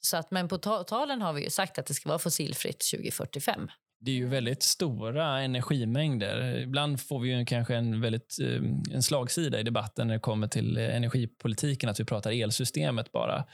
[0.00, 3.68] Så att, men på totalen har vi ju sagt att det ska vara fossilfritt 2045
[4.00, 6.58] det är ju väldigt stora energimängder.
[6.58, 10.48] Ibland får vi ju kanske en, väldigt, eh, en slagsida i debatten när det kommer
[10.48, 13.44] till energipolitiken, att vi pratar elsystemet bara.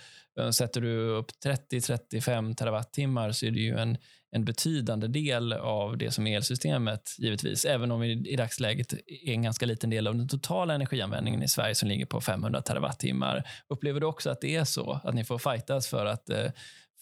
[0.41, 3.99] Eh, sätter du upp 30-35 terawattimmar så är det ju en,
[4.35, 7.65] en betydande del av det som är elsystemet, givetvis.
[7.65, 11.49] Även om vi i dagsläget är en ganska liten del av den totala energianvändningen i
[11.49, 13.43] Sverige som ligger på 500 terawattimmar.
[13.69, 15.01] Upplever du också att det är så?
[15.05, 16.51] Att ni får fightas för att eh,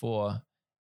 [0.00, 0.34] få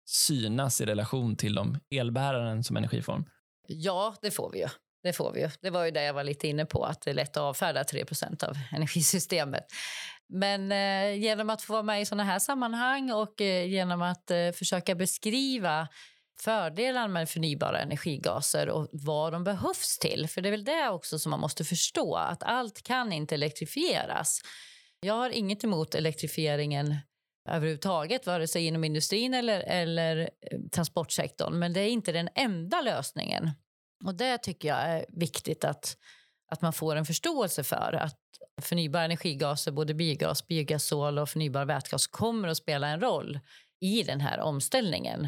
[0.05, 3.25] synas i relation till de elbäraren som energiform?
[3.67, 4.67] Ja, det får vi ju.
[5.03, 5.49] Det får vi ju.
[5.61, 7.83] Det var ju det jag var lite inne på, att det är lätt att avfärda
[7.83, 9.65] 3% av energisystemet.
[10.29, 14.31] Men eh, genom att få vara med i såna här sammanhang och eh, genom att
[14.31, 15.87] eh, försöka beskriva
[16.41, 20.27] fördelarna med förnybara energigaser och vad de behövs till.
[20.27, 24.41] För det är väl det också som man måste förstå, att allt kan inte elektrifieras.
[24.99, 26.95] Jag har inget emot elektrifieringen
[27.49, 30.17] överhuvudtaget, vare sig inom industrin eller, eller
[30.51, 31.59] eh, transportsektorn.
[31.59, 33.51] Men det är inte den enda lösningen.
[34.05, 35.97] Och det tycker jag är viktigt att,
[36.51, 37.93] att man får en förståelse för.
[37.93, 38.19] Att
[38.61, 43.39] förnybara energigaser, både biogas, biogasol och förnybar vätgas kommer att spela en roll
[43.79, 45.27] i den här omställningen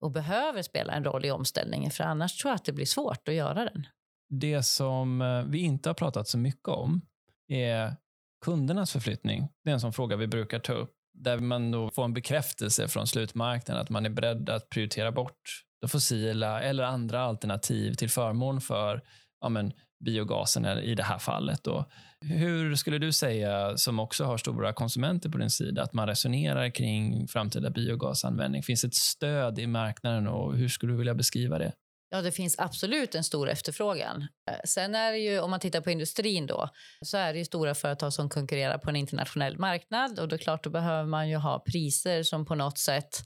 [0.00, 3.28] och behöver spela en roll i omställningen för annars tror jag att det blir svårt
[3.28, 3.86] att göra den.
[4.30, 7.00] Det som eh, vi inte har pratat så mycket om
[7.48, 7.96] är
[8.44, 9.48] kundernas förflyttning.
[9.64, 12.88] Det är en sån fråga vi brukar ta upp där man då får en bekräftelse
[12.88, 18.10] från slutmarknaden att man är beredd att prioritera bort det fossila eller andra alternativ till
[18.10, 19.02] förmån för
[19.40, 19.72] ja, men,
[20.04, 21.64] biogasen i det här fallet.
[21.64, 21.84] Då.
[22.20, 26.70] Hur skulle du säga, som också har stora konsumenter på din sida, att man resonerar
[26.70, 28.62] kring framtida biogasanvändning?
[28.62, 31.72] Finns det ett stöd i marknaden och hur skulle du vilja beskriva det?
[32.10, 34.26] Ja, det finns absolut en stor efterfrågan.
[34.50, 36.68] Eh, sen är det ju, om man tittar på industrin då,
[37.04, 40.64] så är det ju stora företag som konkurrerar på en internationell marknad och då klart
[40.64, 43.22] då behöver man ju ha priser som på något sätt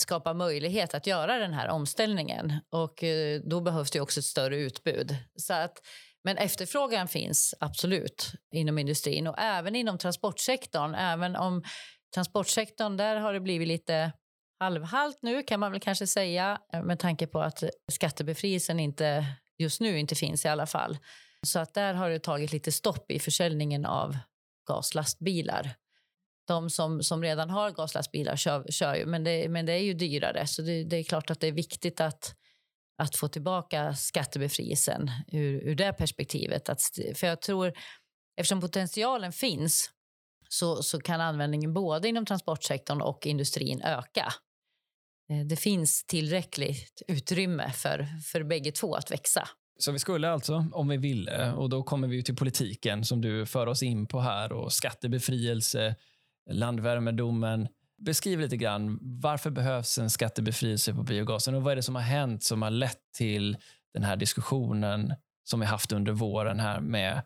[0.00, 4.56] skapa möjlighet att göra den här omställningen och eh, då behövs det också ett större
[4.56, 5.16] utbud.
[5.36, 5.78] Så att,
[6.24, 10.94] men efterfrågan finns absolut inom industrin och även inom transportsektorn.
[10.94, 11.62] Även om
[12.14, 14.12] transportsektorn, där har det blivit lite
[14.60, 19.24] halvhalt nu kan man väl kanske säga eh, med tanke på att skattebefrielsen inte
[19.58, 20.98] just nu inte finns i alla fall.
[21.46, 24.16] Så att där har det tagit lite stopp i försäljningen av
[24.68, 25.74] gaslastbilar.
[26.46, 29.94] De som, som redan har gaslastbilar kör, kör ju, men det, men det är ju
[29.94, 30.46] dyrare.
[30.46, 32.34] Så det, det är klart att det är viktigt att,
[32.98, 36.68] att få tillbaka skattebefrielsen ur, ur det perspektivet.
[36.68, 36.80] Att,
[37.14, 37.72] för jag tror,
[38.36, 39.90] eftersom potentialen finns
[40.48, 44.32] så, så kan användningen både inom transportsektorn och industrin öka.
[45.30, 49.48] Eh, det finns tillräckligt utrymme för, för bägge två att växa.
[49.78, 53.46] Så vi skulle alltså, om vi ville, och då kommer vi till politiken som du
[53.46, 55.96] för oss in på här och skattebefrielse,
[56.50, 57.68] landvärmedomen.
[57.98, 62.02] Beskriv lite grann, varför behövs en skattebefrielse på biogasen och vad är det som har
[62.02, 63.56] hänt som har lett till
[63.94, 67.22] den här diskussionen som vi haft under våren här med,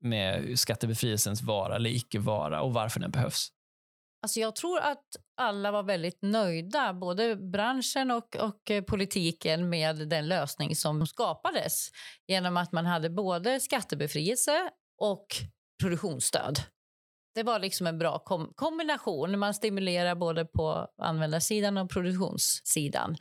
[0.00, 3.48] med skattebefrielsens vara eller icke vara och varför den behövs?
[4.22, 5.06] Alltså jag tror att
[5.36, 11.88] alla var väldigt nöjda, både branschen och, och politiken med den lösning som skapades
[12.26, 15.26] genom att man hade både skattebefrielse och
[15.82, 16.60] produktionsstöd.
[17.34, 19.38] Det var liksom en bra kom kombination.
[19.38, 23.16] Man stimulerar både på användarsidan och produktionssidan.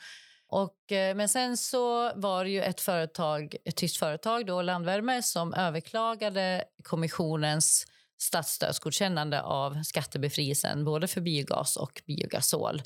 [0.48, 5.22] Och, eh, men sen så var det ju ett företag, ett tyskt företag, då, Landvärme,
[5.22, 7.86] som överklagade kommissionens
[8.22, 12.82] statsstödsgodkännande av skattebefrielsen både för biogas och biogasol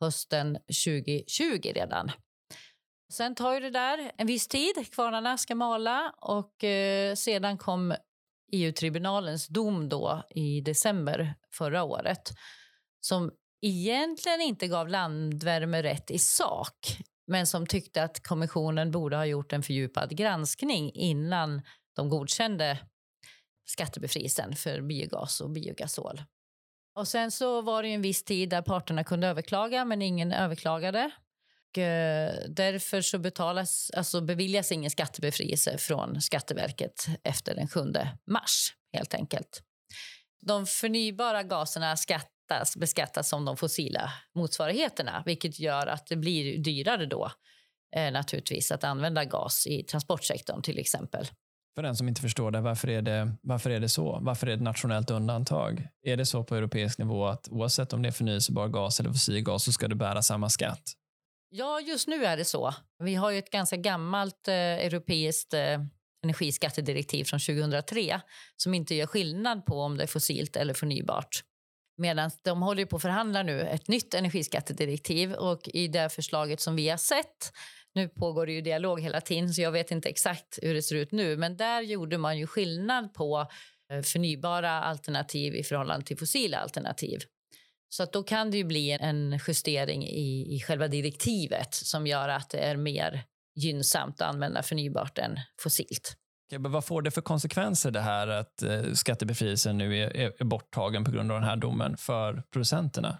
[0.00, 2.10] hösten 2020 redan.
[3.12, 4.92] Sen tar ju det där en viss tid.
[4.92, 7.94] Kvarnarna ska mala och eh, sedan kom
[8.52, 12.32] EU-tribunalens dom då i december förra året
[13.00, 13.30] som
[13.62, 19.52] egentligen inte gav landvärme rätt i sak men som tyckte att kommissionen borde ha gjort
[19.52, 21.62] en fördjupad granskning innan
[21.96, 22.78] de godkände
[23.64, 26.22] skattebefrielsen för biogas och biogasol.
[26.94, 31.10] Och sen så var det en viss tid där parterna kunde överklaga, men ingen överklagade.
[31.72, 37.80] Och, eh, därför så betalas, alltså beviljas ingen skattebefrielse från Skatteverket efter den 7
[38.26, 39.62] mars, helt enkelt.
[40.46, 47.06] De förnybara gaserna skattas, beskattas som de fossila motsvarigheterna vilket gör att det blir dyrare
[47.06, 47.30] då
[47.96, 51.26] eh, naturligtvis att använda gas i transportsektorn till exempel.
[51.74, 54.18] För den som inte förstår det, varför är det, varför är det så?
[54.22, 55.88] Varför är det ett nationellt undantag?
[56.06, 59.64] Är det så på europeisk nivå att oavsett om det är förnyelsebar gas eller fossilgas
[59.64, 60.82] så ska du bära samma skatt?
[61.54, 62.74] Ja, just nu är det så.
[62.98, 65.80] Vi har ju ett ganska gammalt eh, europeiskt eh,
[66.24, 68.20] energiskattedirektiv från 2003
[68.56, 71.44] som inte gör skillnad på om det är fossilt eller förnybart.
[71.96, 76.76] Medan de håller på att förhandla nu ett nytt energiskattedirektiv och i det förslaget som
[76.76, 77.52] vi har sett
[77.94, 80.96] nu pågår det ju dialog hela tiden, så jag vet inte exakt hur det ser
[80.96, 81.36] ut nu.
[81.36, 83.46] Men där gjorde man ju skillnad på
[83.92, 87.20] eh, förnybara alternativ i förhållande till fossila alternativ.
[87.94, 92.28] Så att då kan det ju bli en justering i, i själva direktivet som gör
[92.28, 93.24] att det är mer
[93.56, 96.16] gynnsamt att använda förnybart än fossilt.
[96.58, 101.10] vad får det för konsekvenser det här att eh, skattebefrielsen nu är, är borttagen på
[101.10, 103.18] grund av den här domen för producenterna?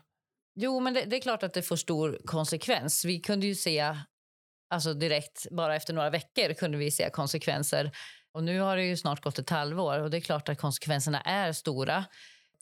[0.55, 3.05] Jo, men det, det, är klart att det får stor konsekvens.
[3.05, 3.97] Vi kunde ju se
[4.71, 7.91] alltså direkt, bara efter några veckor kunde vi se konsekvenser.
[8.35, 11.21] Och nu har det ju snart gått ett halvår och det är klart att konsekvenserna
[11.21, 12.05] är stora.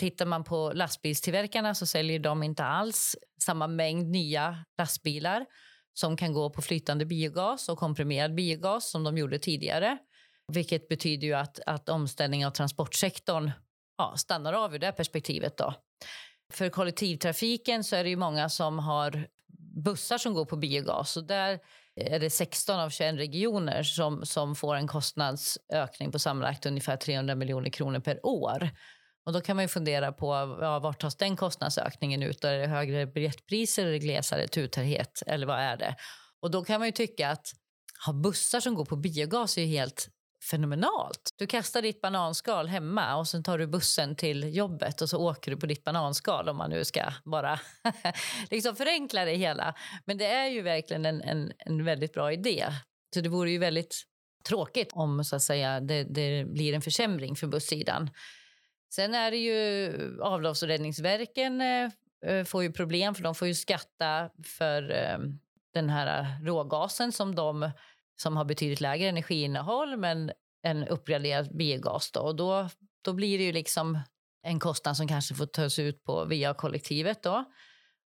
[0.00, 5.46] Tittar man på lastbilstillverkarna så säljer de inte alls samma mängd nya lastbilar
[5.94, 9.98] som kan gå på flytande biogas och komprimerad biogas som de gjorde tidigare.
[10.52, 13.50] Vilket betyder ju att, att omställningen av transportsektorn
[13.98, 15.56] ja, stannar av ur det perspektivet.
[15.56, 15.74] Då.
[16.52, 19.26] För kollektivtrafiken så är det ju många som har
[19.84, 21.16] bussar som går på biogas.
[21.16, 21.58] Och där
[21.96, 27.34] är det 16 av 21 regioner som, som får en kostnadsökning på sammanlagt ungefär 300
[27.34, 28.70] miljoner kronor per år.
[29.26, 30.26] Och då kan man fundera på
[30.60, 32.44] ja, vart tas den kostnadsökningen ut?
[32.44, 35.96] Är det högre biljettpriser, eller glesare turtäthet eller vad är det?
[36.42, 37.52] Och då kan man ju tycka att
[38.06, 40.08] ha bussar som går på biogas är helt
[40.50, 41.34] fenomenalt.
[41.38, 45.50] Du kastar ditt bananskal hemma och sen tar du bussen till jobbet och så åker
[45.50, 47.60] du på ditt bananskal om man nu ska bara
[48.50, 49.74] liksom förenkla det hela.
[50.04, 52.66] Men det är ju verkligen en, en, en väldigt bra idé.
[53.14, 54.02] Så det vore ju väldigt
[54.48, 58.10] tråkigt om så att säga, det, det blir en försämring för bussidan.
[58.90, 61.90] Sen är det ju avlopps och räddningsverken eh,
[62.26, 65.18] eh, får ju problem för de får ju skatta för eh,
[65.74, 67.70] den här rågasen som de
[68.16, 72.10] som har betydligt lägre energiinnehåll men en uppgraderad biogas.
[72.12, 72.20] Då.
[72.20, 72.68] Och då,
[73.02, 73.98] då blir det ju liksom
[74.42, 77.22] en kostnad som kanske får tas ut på via kollektivet.
[77.22, 77.44] Då.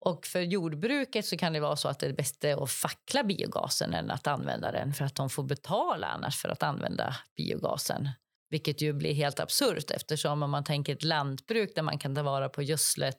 [0.01, 3.95] Och för jordbruket så kan det vara så att det är bättre att fackla biogasen
[3.95, 8.09] än att använda den för att de får betala annars för att använda biogasen.
[8.53, 12.23] Vilket ju blir helt absurt eftersom om man tänker ett lantbruk där man kan ta
[12.23, 13.19] vara på gödslet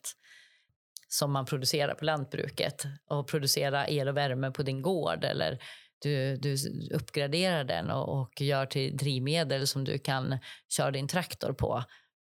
[1.08, 5.58] som man producerar på lantbruket och producera el och värme på din gård eller
[5.98, 6.56] du, du
[6.94, 10.38] uppgraderar den och, och gör till drivmedel som du kan
[10.76, 11.84] köra din traktor på.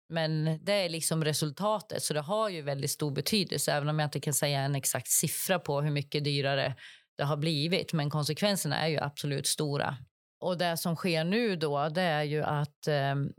[0.08, 4.06] Men det är liksom resultatet, så det har ju väldigt stor betydelse även om jag
[4.06, 6.74] inte kan säga en exakt siffra på hur mycket dyrare
[7.16, 7.92] det har blivit.
[7.92, 9.96] Men konsekvenserna är ju absolut stora.
[10.44, 13.32] Och det som sker nu då, det är ju att ehm,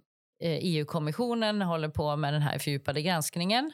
[0.44, 3.72] eh, EU-kommissionen håller på med den här fördjupade granskningen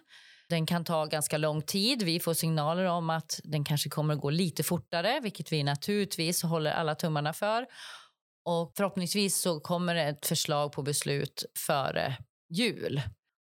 [0.51, 2.03] den kan ta ganska lång tid.
[2.03, 6.43] Vi får signaler om att den kanske kommer att gå lite fortare, vilket vi naturligtvis
[6.43, 7.65] håller alla tummarna för.
[8.45, 12.17] Och förhoppningsvis så kommer det ett förslag på beslut före
[12.49, 13.01] jul.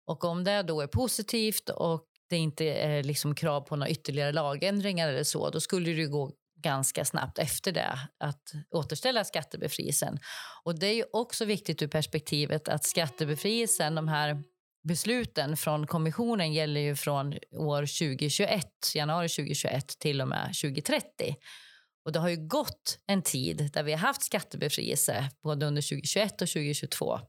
[0.07, 4.31] Och om det då är positivt och det inte är liksom krav på några ytterligare
[4.31, 10.19] lagändringar eller så, då skulle det gå ganska snabbt efter det att återställa skattebefrielsen.
[10.63, 14.43] Och det är ju också viktigt ur perspektivet att skattebefrielsen, de här
[14.87, 18.65] besluten från kommissionen gäller ju från år 2021,
[18.95, 21.35] januari 2021 till och med 2030.
[22.05, 26.31] Och det har ju gått en tid där vi har haft skattebefrielse både under 2021
[26.31, 27.19] och 2022.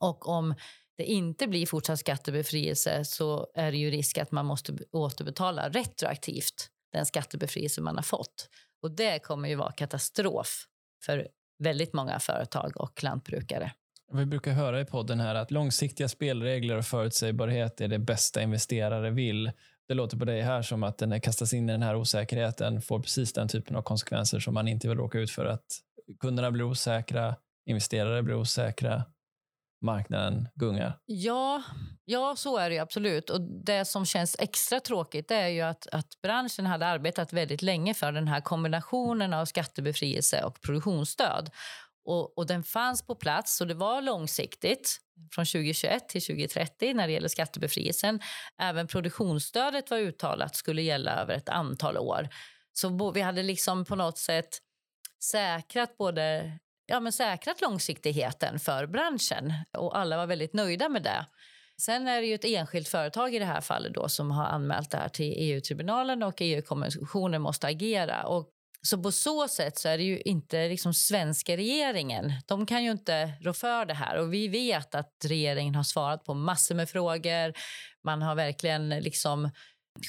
[0.00, 0.54] Och om
[0.96, 6.70] det inte blir fortsatt skattebefrielse så är det ju risk att man måste återbetala retroaktivt
[6.92, 8.48] den skattebefrielse man har fått.
[8.82, 10.66] Och det kommer ju vara katastrof
[11.04, 13.72] för väldigt många företag och lantbrukare.
[14.12, 19.10] Vi brukar höra i podden här att långsiktiga spelregler och förutsägbarhet är det bästa investerare
[19.10, 19.52] vill.
[19.88, 23.00] Det låter på dig här som att den kastas in i den här osäkerheten får
[23.00, 25.46] precis den typen av konsekvenser som man inte vill råka ut för.
[25.46, 25.66] Att
[26.20, 29.04] kunderna blir osäkra, investerare blir osäkra,
[29.82, 30.98] marknaden gungar.
[31.06, 31.62] Ja,
[32.04, 33.30] ja så är det absolut.
[33.30, 37.94] Och Det som känns extra tråkigt är ju att, att branschen hade arbetat väldigt länge
[37.94, 41.50] för den här kombinationen av skattebefrielse och produktionsstöd.
[42.04, 44.98] Och, och, den fanns på plats och det var långsiktigt
[45.34, 48.20] från 2021 till 2030 när det gäller skattebefrielsen.
[48.58, 52.28] Även produktionsstödet var uttalat skulle gälla över ett antal år.
[52.72, 54.58] Så vi hade liksom på något sätt
[55.22, 61.26] säkrat både ja, men säkrat långsiktigheten för branschen och alla var väldigt nöjda med det.
[61.80, 64.90] Sen är det ju ett enskilt företag i det här fallet då som har anmält
[64.90, 68.22] det här till EU-tribunalen och EU-kommissionen måste agera.
[68.22, 68.48] Och
[68.82, 72.32] så på så sätt så är det ju inte liksom svenska regeringen.
[72.46, 74.18] De kan ju inte rå för det här.
[74.18, 77.52] Och vi vet att regeringen har svarat på massor med frågor.
[78.04, 79.50] Man har verkligen liksom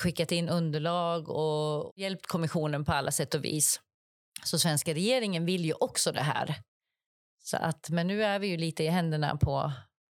[0.04, 3.80] skickat in underlag och hjälpt kommissionen på alla sätt och vis.
[4.43, 6.56] Så svenska regeringen vill ju också det här.
[7.43, 9.71] Så att, men nu är vi ju lite i händerna på,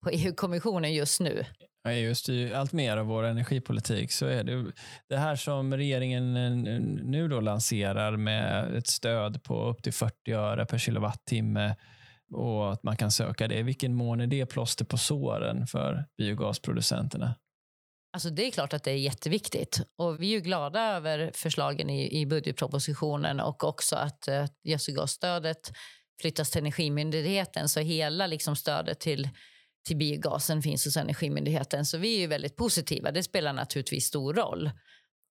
[0.03, 1.45] på EU-kommissionen just nu.
[1.87, 4.11] EU styr allt mer av vår energipolitik.
[4.11, 4.71] Så är det.
[5.09, 6.33] Det här som regeringen
[7.03, 11.75] nu då lanserar med ett stöd på upp till 40 öre per kilowattimme
[12.33, 13.59] och att man kan söka det.
[13.59, 17.35] I vilken mån är det plåster på såren för biogasproducenterna?
[18.13, 19.81] Alltså det är klart att det är jätteviktigt.
[19.97, 25.71] Och vi är glada över förslagen i, i budgetpropositionen och också att eh, uh, gödselgasstödet
[26.21, 27.69] flyttas till Energimyndigheten.
[27.69, 29.29] Så hela liksom, stödet till
[29.85, 31.85] till biogasen finns hos Energimyndigheten.
[31.85, 33.11] Så vi är väldigt positiva.
[33.11, 34.71] Det spelar naturligtvis stor roll.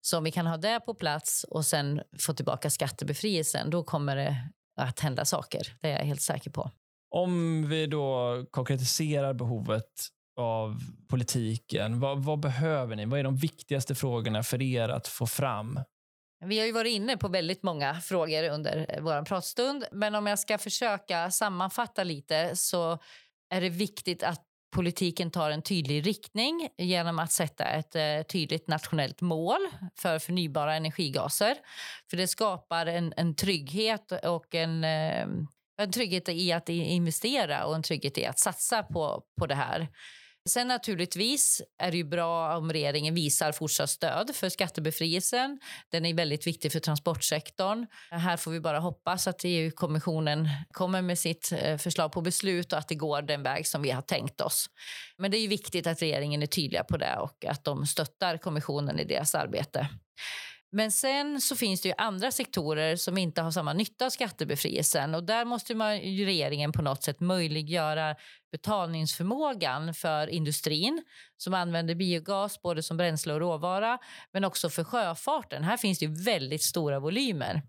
[0.01, 4.15] Så om vi kan ha det på plats och sen få tillbaka skattebefrielsen, då kommer
[4.15, 4.35] det
[4.81, 5.77] att hända saker.
[5.81, 6.71] Det är jag helt säker på.
[7.15, 9.85] Om vi då konkretiserar behovet
[10.39, 13.05] av politiken, vad, vad behöver ni?
[13.05, 15.79] Vad är de viktigaste frågorna för er att få fram?
[16.45, 19.85] Vi har ju varit inne på väldigt många frågor under eh, vår pratstund.
[19.91, 22.99] Men om jag ska försöka sammanfatta lite så
[23.49, 28.67] är det viktigt att politiken tar en tydlig riktning genom att sätta ett eh, tydligt
[28.67, 29.59] nationellt mål
[29.95, 31.55] för förnybara energigaser.
[32.09, 35.27] För Det skapar en, en trygghet och en, eh,
[35.77, 39.87] en trygghet i att investera och en trygghet i att satsa på, på det här.
[40.49, 45.59] Sen naturligtvis är det ju bra om regeringen visar fortsatt stöd för skattebefrielsen.
[45.91, 47.85] Den är väldigt viktig för transportsektorn.
[48.11, 52.79] Här får vi bara hoppas att EU-kommissionen kommer med sitt eh, förslag på beslut och
[52.79, 54.65] att det går den väg som vi har tänkt oss.
[55.17, 58.99] Men det är viktigt att regeringen är tydliga på det och att de stöttar kommissionen
[58.99, 59.87] i deras arbete.
[60.71, 65.15] Men sen så finns det ju andra sektorer som inte har samma nytta av skattebefrielsen
[65.15, 68.15] och där måste man, regeringen på något sätt möjliggöra
[68.51, 71.03] betalningsförmågan för industrin
[71.37, 73.97] som använder biogas både som bränsle och råvara
[74.33, 75.63] men också för sjöfarten.
[75.63, 77.61] Här finns det ju väldigt stora volymer.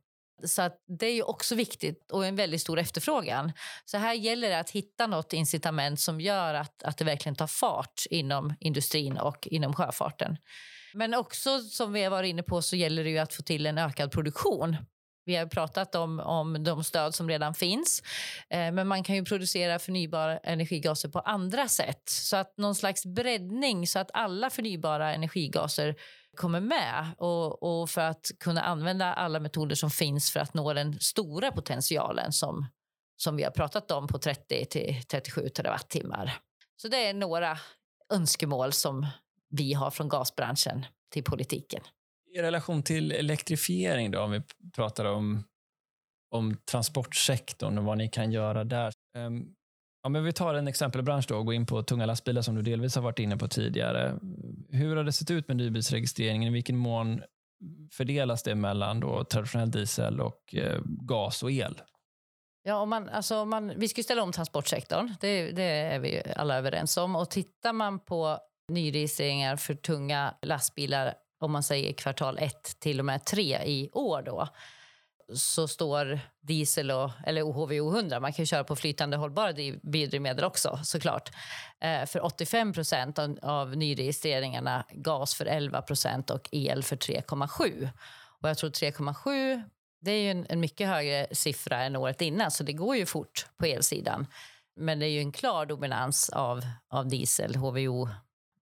[0.45, 3.53] Så det är ju också viktigt och en väldigt stor efterfrågan.
[3.85, 7.47] Så här gäller det att hitta något incitament som gör att, att det verkligen tar
[7.47, 10.37] fart inom industrin och inom sjöfarten.
[10.95, 13.67] Men också som vi har varit inne på så gäller det ju att få till
[13.67, 14.77] en ökad produktion.
[15.25, 18.03] Vi har pratat om, om de stöd som redan finns.
[18.51, 22.03] Eh, men man kan ju producera förnybara energigaser på andra sätt.
[22.09, 25.95] Så att någon slags breddning så att alla förnybara energigaser
[26.37, 30.73] kommer med och, och för att kunna använda alla metoder som finns för att nå
[30.73, 32.67] den stora potentialen som,
[33.17, 36.39] som vi har pratat om på 30 till 37 terawattimmar.
[36.83, 37.59] Så det är några
[38.13, 39.07] önskemål som
[39.51, 41.81] vi har från gasbranschen till politiken.
[42.35, 44.43] I relation till elektrifiering, då, om vi
[44.75, 45.45] pratar om,
[46.31, 48.93] om transportsektorn och vad ni kan göra där.
[49.19, 49.55] Um,
[50.03, 52.63] ja, men vi tar en exempelbransch då och går in på tunga lastbilar som du
[52.63, 54.19] delvis har varit inne på tidigare.
[54.69, 56.49] Hur har det sett ut med nybilsregistreringen?
[56.49, 57.23] I vilken mån
[57.93, 61.81] fördelas det mellan då traditionell diesel och eh, gas och el?
[62.63, 66.23] Ja, om man, alltså om man, vi ska ställa om transportsektorn, det, det, är vi
[66.37, 67.17] alla överens om.
[67.17, 68.39] Och tittar man på
[68.71, 74.23] nyregistreringar för tunga lastbilar om man säger kvartal 1 till och med 3 i år
[74.23, 74.49] då
[75.35, 79.53] så står diesel och, eller OHVO 100, man kan köra på flytande hållbara
[79.83, 81.31] biodrivmedel också såklart,
[81.81, 87.89] eh, för 85 procent av, av nyregistreringarna, gas för 11 procent och el för 3,7.
[88.41, 89.63] Och jag tror 3,7
[90.01, 93.07] det är ju en, en, mycket högre siffra än året innan, så det går ju
[93.07, 94.27] fort på elsidan.
[94.77, 98.09] Men det är ju en klar dominans av, av diesel, HVO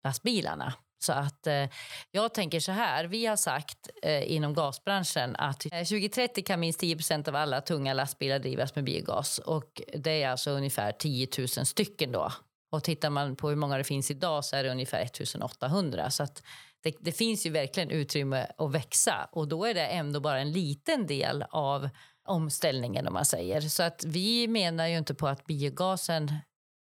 [0.07, 0.73] lastbilarna.
[0.99, 1.69] Så att eh,
[2.11, 6.81] jag tänker så här, vi har sagt eh, inom gasbranschen att eh, 2030 kan minst
[6.81, 11.47] 10% av alla tunga lastbilar drivas med biogas och det är alltså ungefär 10 000
[11.47, 12.31] stycken då.
[12.71, 16.09] Och tittar man på hur många det finns idag så är det ungefär 1800.
[16.09, 16.43] Så att
[16.83, 20.51] det, det finns ju verkligen utrymme att växa och då är det ändå bara en
[20.51, 21.89] liten del av
[22.27, 23.61] omställningen om man säger.
[23.61, 26.31] Så att vi menar ju inte på att biogasen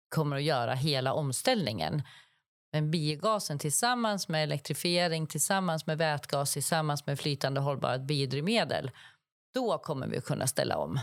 [0.08, 2.02] kommer att göra hela omställningen.
[2.72, 8.90] Men biogasen tillsammans med elektrifiering, tillsammans med vätgas, tillsammans med flytande hållbara biodrivmedel,
[9.54, 11.00] då kommer vi att kunna ställa om.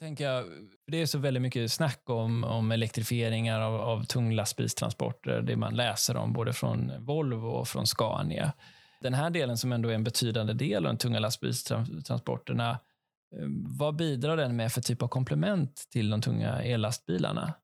[0.00, 0.44] Tänker jag,
[0.86, 6.16] det är så väldigt mycket snack om, om elektrifieringar av, av tunglastbilstransporter, det man läser
[6.16, 8.52] om både från Volvo och från Scania.
[9.00, 13.46] Den här delen som ändå är en betydande del av de tunga lastbilstransporterna, eh,
[13.78, 17.54] vad bidrar den med för typ av komplement till de tunga ellastbilarna?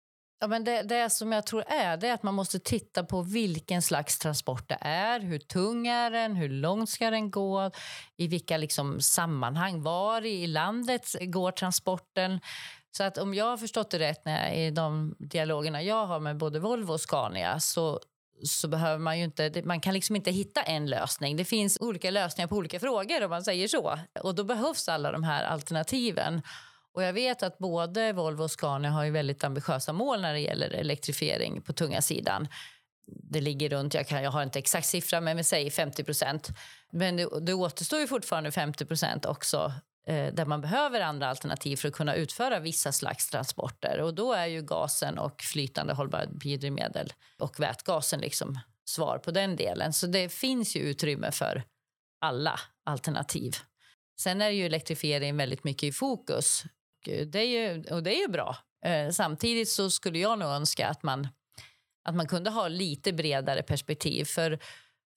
[0.43, 3.23] Ja, men det, det som jag tror är det är att man måste titta på
[3.23, 5.21] vilken slags transport det är.
[5.21, 6.37] Hur tung är den?
[6.37, 7.71] Hur långt ska den gå?
[8.17, 9.83] I vilka liksom sammanhang?
[9.83, 12.41] Var i landet går transporten?
[12.97, 16.37] Så att om jag har förstått det rätt när i de dialogerna jag har med
[16.37, 18.01] både Volvo och Scania så,
[18.45, 21.37] så behöver man ju inte, man kan liksom inte hitta en lösning.
[21.37, 23.99] Det finns olika lösningar på olika frågor om man säger så.
[24.23, 26.43] Och då behövs alla de här alternativen.
[26.93, 30.41] Och jag vet att både Volvo och Scania har ju väldigt ambitiösa mål när det
[30.41, 32.49] gäller elektrifiering på tunga sidan.
[33.07, 36.49] Det ligger runt, jag, kan, jag har inte exakt siffra, men vi säger 50 procent.
[36.93, 39.73] Men det, det återstår ju fortfarande 50 procent också
[40.07, 44.01] eh, där man behöver andra alternativ för att kunna utföra vissa slags transporter.
[44.01, 49.57] Och då är ju gasen och flytande hållbara biodrivmedel och vätgasen liksom svar på den
[49.57, 49.93] delen.
[49.93, 51.63] Så det finns ju utrymme för
[52.21, 53.57] alla alternativ.
[54.21, 56.65] Sen är ju elektrifiering väldigt mycket i fokus
[57.01, 58.57] och eh, det är ju, och det är ju bra.
[58.85, 61.29] Eh, samtidigt så skulle jag nog önska att man,
[62.05, 64.25] att man kunde ha lite bredare perspektiv.
[64.25, 64.59] För,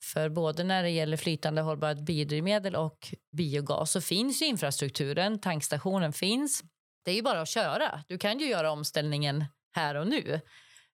[0.03, 6.13] för både när det gäller flytande hållbart biodrivmedel och biogas så finns ju infrastrukturen, tankstationen
[6.13, 6.63] finns.
[7.05, 8.03] Det är ju bara att köra.
[8.07, 10.41] Du kan ju göra omställningen här och nu.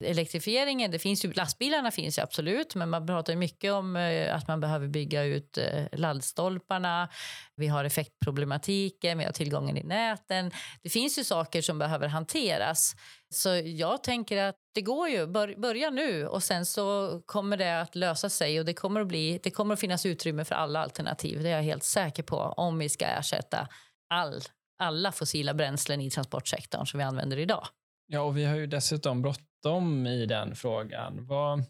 [0.03, 4.47] Elektrifieringen, det finns ju, lastbilarna finns ju absolut men man pratar mycket om eh, att
[4.47, 7.09] man behöver bygga ut eh, laddstolparna.
[7.55, 10.51] Vi har effektproblematiken, vi har tillgången i näten.
[10.83, 12.95] Det finns ju saker som behöver hanteras.
[13.29, 15.27] Så jag tänker att det går ju.
[15.27, 19.39] börja nu och sen så kommer det att lösa sig och det kommer att, bli,
[19.43, 21.43] det kommer att finnas utrymme för alla alternativ.
[21.43, 23.67] Det är jag helt säker på om vi ska ersätta
[24.09, 24.41] all,
[24.79, 27.67] alla fossila bränslen i transportsektorn som vi använder idag.
[28.11, 31.25] Ja, och vi har ju dessutom bråttom i den frågan.
[31.27, 31.63] Vad,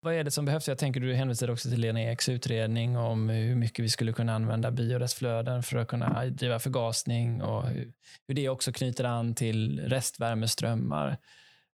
[0.00, 0.68] vad är det som behövs?
[0.68, 4.34] Jag tänker Du hänvisade också till Lena Eks utredning om hur mycket vi skulle kunna
[4.34, 7.92] använda biorestflöden för att kunna driva förgasning och hur,
[8.28, 11.18] hur det också knyter an till restvärmeströmmar.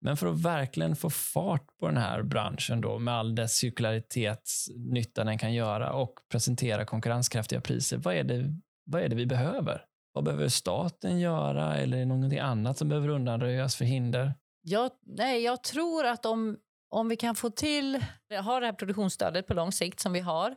[0.00, 5.24] Men för att verkligen få fart på den här branschen då, med all dess cirkularitetsnytta
[5.24, 9.84] den kan göra och presentera konkurrenskraftiga priser, vad är det, vad är det vi behöver?
[10.16, 14.34] Vad behöver staten göra eller är det någonting annat som behöver undanröjas för hinder?
[14.62, 16.56] Jag, nej, jag tror att om,
[16.90, 18.04] om vi kan få till,
[18.44, 20.54] ha det här produktionsstödet på lång sikt som vi har,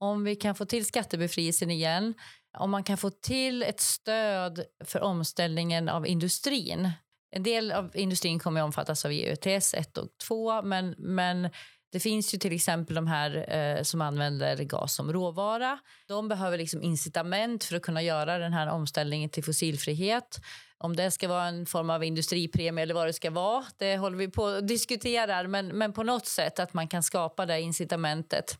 [0.00, 2.14] om vi kan få till skattebefrielsen igen,
[2.58, 6.90] om man kan få till ett stöd för omställningen av industrin.
[7.30, 11.50] En del av industrin kommer att omfattas av EUTS 1 och 2, men, men
[11.92, 15.78] det finns ju till exempel de här eh, som använder gas som råvara.
[16.06, 20.40] De behöver liksom incitament för att kunna göra den här omställningen till fossilfrihet.
[20.78, 24.16] Om det ska vara en form av industripremie eller vad det ska vara, det håller
[24.16, 25.48] vi på att diskutera.
[25.48, 28.58] Men, men på något sätt att man kan skapa det incitamentet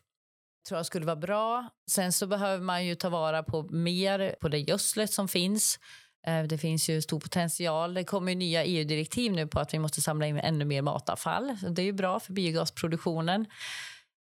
[0.67, 1.69] tror jag skulle vara bra.
[1.91, 5.79] Sen så behöver man ju ta vara på mer på det gödslet som finns.
[6.27, 7.93] Eh, det finns ju stor potential.
[7.93, 11.57] Det kommer nya EU-direktiv nu på att vi måste samla in ännu mer matavfall.
[11.69, 13.45] Det är ju bra för biogasproduktionen.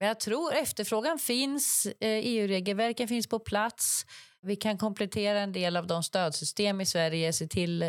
[0.01, 1.87] Men jag tror efterfrågan finns.
[2.01, 4.07] EU-regelverken eh, e finns på plats.
[4.47, 7.89] Vi kan komplettera en del av de stödsystem i Sverige, se till eh,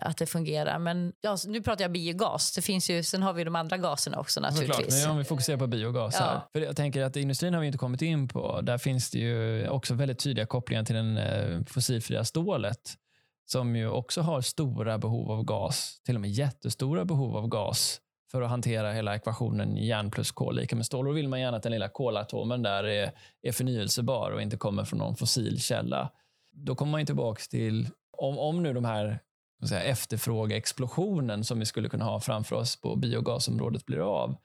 [0.00, 0.78] att det fungerar.
[0.78, 2.52] Men ja, nu pratar jag biogas.
[2.52, 4.76] Det finns ju, sen har vi de andra gaserna också naturligtvis.
[4.76, 6.40] Såklart, men om vi fokuserar på biogas här.
[6.52, 8.60] För jag tänker att industrin har vi inte kommit in på.
[8.60, 12.96] Där finns det ju också väldigt tydliga kopplingar till det fossilfria stålet
[13.44, 18.00] som ju också har stora behov av gas, till och med jättestora behov av gas
[18.30, 21.06] för att hantera hela ekvationen järn plus kol lika med stål.
[21.06, 23.12] Då vill man gärna att den lilla kolatomen där är,
[23.42, 26.10] är förnyelsebar och inte kommer från någon fossil källa.
[26.52, 27.88] Då kommer man tillbaka till,
[28.18, 29.20] om, om nu de här
[29.68, 34.36] säga, efterfrågeexplosionen som vi skulle kunna ha framför oss på biogasområdet blir av.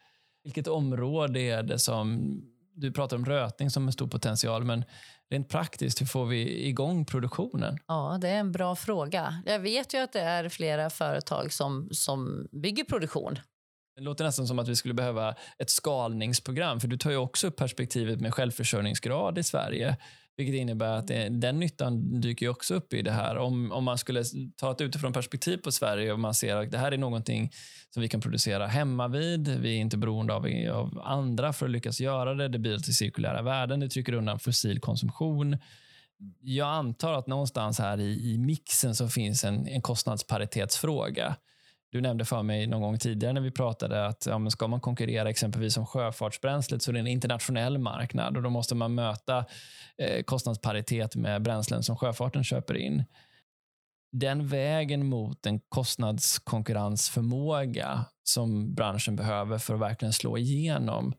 [0.44, 2.38] Vilket område är det som
[2.76, 4.84] du pratar om rötning som en stor potential, men
[5.30, 7.78] rent praktiskt, hur får vi igång produktionen?
[7.88, 9.42] Ja, det är en bra fråga.
[9.46, 13.40] Jag vet ju att det är flera företag som, som bygger produktion.
[13.96, 17.48] Det låter nästan som att vi skulle behöva ett skalningsprogram, för du tar ju också
[17.48, 19.98] upp perspektivet med självförsörjningsgrad i Sverige.
[20.38, 23.38] Vilket innebär att det, den nyttan dyker också upp i det här.
[23.38, 24.24] Om, om man skulle
[24.56, 27.52] ta ett utifrån perspektiv på Sverige och man ser att det här är någonting
[27.90, 29.48] som vi kan producera hemma vid.
[29.48, 32.48] Vi är inte beroende av, av andra för att lyckas göra det.
[32.48, 33.80] Det bidrar till cirkulära värden.
[33.80, 35.58] Det trycker undan fossil konsumtion.
[36.42, 41.36] Jag antar att någonstans här i, i mixen så finns en, en kostnadsparitetsfråga.
[41.90, 44.82] Du nämnde för mig någon gång tidigare när vi pratade att ja, men ska man
[44.82, 49.46] konkurrera exempelvis om sjöfartsbränslet så är det en internationell marknad och då måste man möta
[49.98, 53.04] eh, kostnadsparitet med bränslen som sjöfarten köper in.
[54.12, 61.14] Den vägen mot en kostnadskonkurrensförmåga som branschen behöver för att verkligen slå igenom.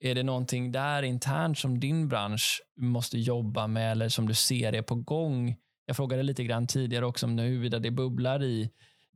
[0.00, 4.72] Är det någonting där internt som din bransch måste jobba med eller som du ser
[4.72, 5.56] är på gång?
[5.86, 8.70] Jag frågade lite grann tidigare också om huruvida det bubblar i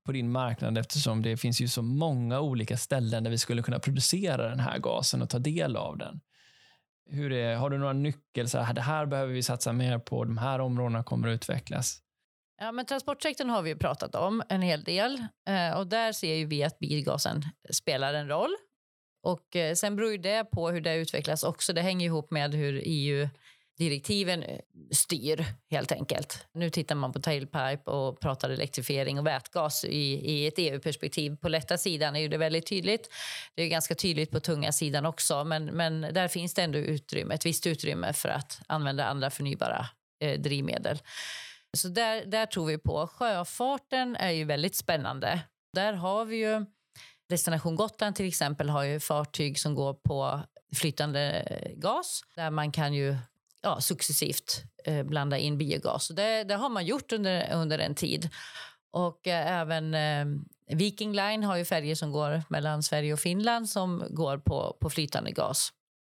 [0.07, 3.79] på din marknad eftersom det finns ju så många olika ställen där vi skulle kunna
[3.79, 6.21] producera den här gasen och ta del av den.
[7.11, 8.49] Hur är, har du några nyckel?
[8.49, 10.25] Så här, det här behöver vi satsa mer på.
[10.25, 12.03] De här områdena kommer att utvecklas.
[12.61, 16.65] Ja, men transportsektorn har vi pratat om en hel del eh, och där ser vi
[16.65, 17.43] att biogasen
[17.73, 18.51] spelar en roll.
[19.23, 21.73] Och eh, Sen beror det på hur det utvecklas också.
[21.73, 23.29] Det hänger ihop med hur EU
[23.79, 24.59] direktiven eh,
[24.91, 26.47] styr helt enkelt.
[26.53, 31.37] Nu tittar man på tailpipe och pratar elektrifiering och vätgas i, i ett EU-perspektiv.
[31.37, 33.09] På lätta sidan är det väldigt tydligt.
[33.55, 37.35] Det är ganska tydligt på tunga sidan också, men, men där finns det ändå utrymme,
[37.35, 39.87] ett visst utrymme för att använda andra förnybara
[40.20, 40.99] eh, drivmedel.
[41.77, 43.07] Så där, där tror vi på.
[43.07, 45.41] Sjöfarten är ju väldigt spännande.
[45.72, 46.66] Där har vi ju
[47.29, 50.41] Destination Gotland till exempel har ju fartyg som går på
[50.74, 53.16] flytande gas där man kan ju
[53.63, 56.09] ja, successivt eh, blanda in biogas.
[56.09, 58.31] Det, det, har man gjort under, under en tid.
[58.91, 60.27] Och eh, även eh,
[60.77, 64.91] Viking Line har ju färger som går mellan Sverige och Finland som går på, på
[64.91, 65.73] flytande gas.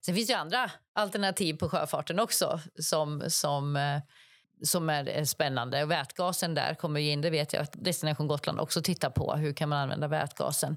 [0.07, 4.01] Sen finns det andra alternativ på sjöfarten också som, som, eh,
[4.63, 5.85] som är spännande.
[5.85, 9.35] Vätgasen där kommer in, det vet jag att Destination Gotland också tittar på.
[9.35, 10.77] Hur kan man använda vätgasen?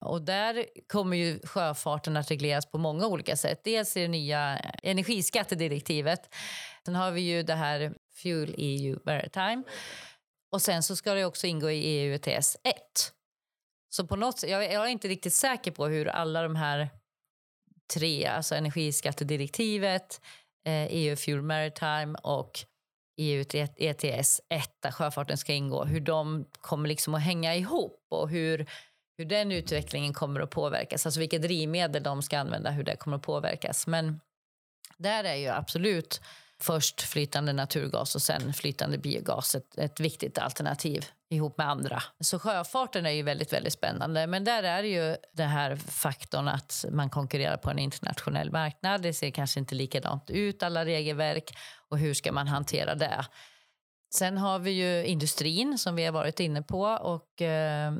[0.00, 3.60] Och där kommer ju sjöfarten att regleras på många olika sätt.
[3.64, 6.34] Dels i det nya energiskattedirektivet.
[6.84, 9.62] Sen har vi ju det här Fuel EU Maritime.
[10.52, 12.74] Och sen så ska det också ingå i EU ETS 1.
[13.90, 16.88] Så på något sätt, jag är inte riktigt säker på hur alla de här
[17.94, 20.20] tre, alltså energiskattedirektivet,
[20.66, 22.64] eh, EU Fuel Maritime och
[23.16, 23.44] EU
[23.76, 28.66] ETS 1 där sjöfarten ska ingå, hur de kommer liksom att hänga ihop och hur,
[29.18, 31.06] hur den utvecklingen kommer att påverkas.
[31.06, 33.86] Alltså vilket drivmedel de ska använda, hur det kommer att påverkas.
[33.86, 34.20] Men
[34.96, 36.20] där är ju absolut
[36.60, 42.02] först flytande naturgas och sen flytande biogas ett, ett viktigt alternativ ihop med andra.
[42.20, 44.26] Så sjöfarten är ju väldigt, väldigt spännande.
[44.26, 49.02] Men där är ju den här faktorn att man konkurrerar på en internationell marknad.
[49.02, 51.56] Det ser kanske inte likadant ut, alla regelverk.
[51.88, 53.26] Och hur ska man hantera det?
[54.14, 56.82] Sen har vi ju industrin som vi har varit inne på.
[56.82, 57.92] Och eh,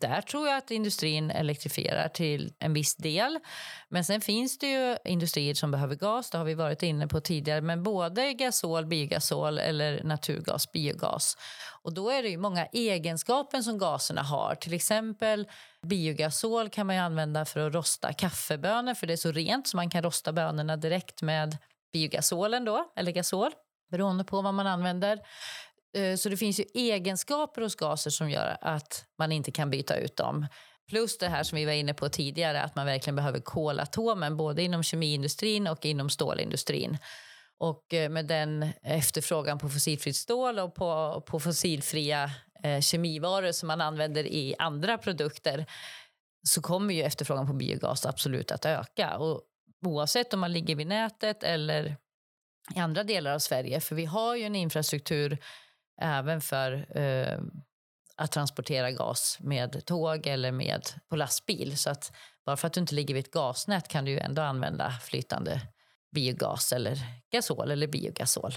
[0.00, 3.38] där tror jag att industrin elektrifierar till en viss del.
[3.88, 7.20] Men sen finns det ju industrier som behöver gas, det har vi varit inne på
[7.20, 7.60] tidigare.
[7.60, 11.36] Men både gasol, biogasol eller naturgas, biogas.
[11.82, 14.54] Och då är det ju många egenskaper som gaserna har.
[14.54, 15.48] Till exempel
[15.86, 19.90] biogasol kan man använda för att rosta kaffebönor för det är så rent så man
[19.90, 21.56] kan rosta bönorna direkt med
[21.92, 23.50] biogasolen då, eller gasol
[23.90, 25.18] beroende på vad man använder.
[25.94, 29.96] Eh, så det finns ju egenskaper hos gaser som gör att man inte kan byta
[29.96, 30.46] ut dem.
[30.88, 34.62] Plus det här som vi var inne på tidigare, att man verkligen behöver kolatomen både
[34.62, 36.98] inom kemiindustrin och inom stålindustrin.
[37.58, 42.30] Och eh, med den efterfrågan på fossilfritt stål och på, på fossilfria
[42.62, 45.66] eh, kemivaror som man använder i andra produkter
[46.46, 49.16] så kommer ju efterfrågan på biogas absolut att öka.
[49.16, 49.42] Och
[49.86, 51.96] oavsett om man ligger vid nätet eller
[52.76, 55.38] i andra delar av Sverige, för vi har ju en infrastruktur
[56.00, 57.38] även för eh,
[58.16, 61.78] att transportera gas med tåg eller med på lastbil.
[61.78, 62.12] Så att
[62.46, 65.60] bara för att du inte ligger vid ett gasnät kan du ju ändå använda flytande
[66.14, 66.98] biogas eller
[67.32, 68.52] gasol eller biogasol.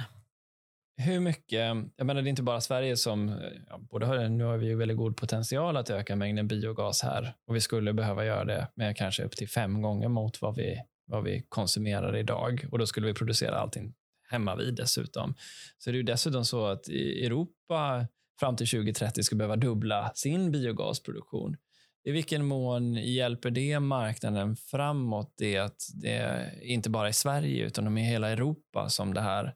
[0.99, 1.59] Hur mycket,
[1.95, 4.75] jag menar det är inte bara Sverige som, ja, både har, nu har vi ju
[4.75, 8.97] väldigt god potential att öka mängden biogas här och vi skulle behöva göra det med
[8.97, 13.07] kanske upp till fem gånger mot vad vi, vad vi konsumerar idag och då skulle
[13.07, 13.93] vi producera allting
[14.27, 15.35] hemma vid dessutom.
[15.77, 18.07] Så det är ju dessutom så att Europa
[18.39, 21.57] fram till 2030 ska behöva dubbla sin biogasproduktion.
[22.03, 25.33] I vilken mån hjälper det marknaden framåt?
[25.37, 29.53] Det att det inte bara i Sverige utan i hela Europa som det här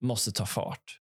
[0.00, 1.00] måste ta fart.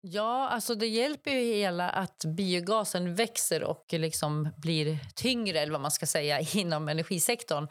[0.00, 5.80] Ja, alltså det hjälper ju hela att biogasen växer och liksom blir tyngre, eller vad
[5.80, 7.68] man ska säga, inom energisektorn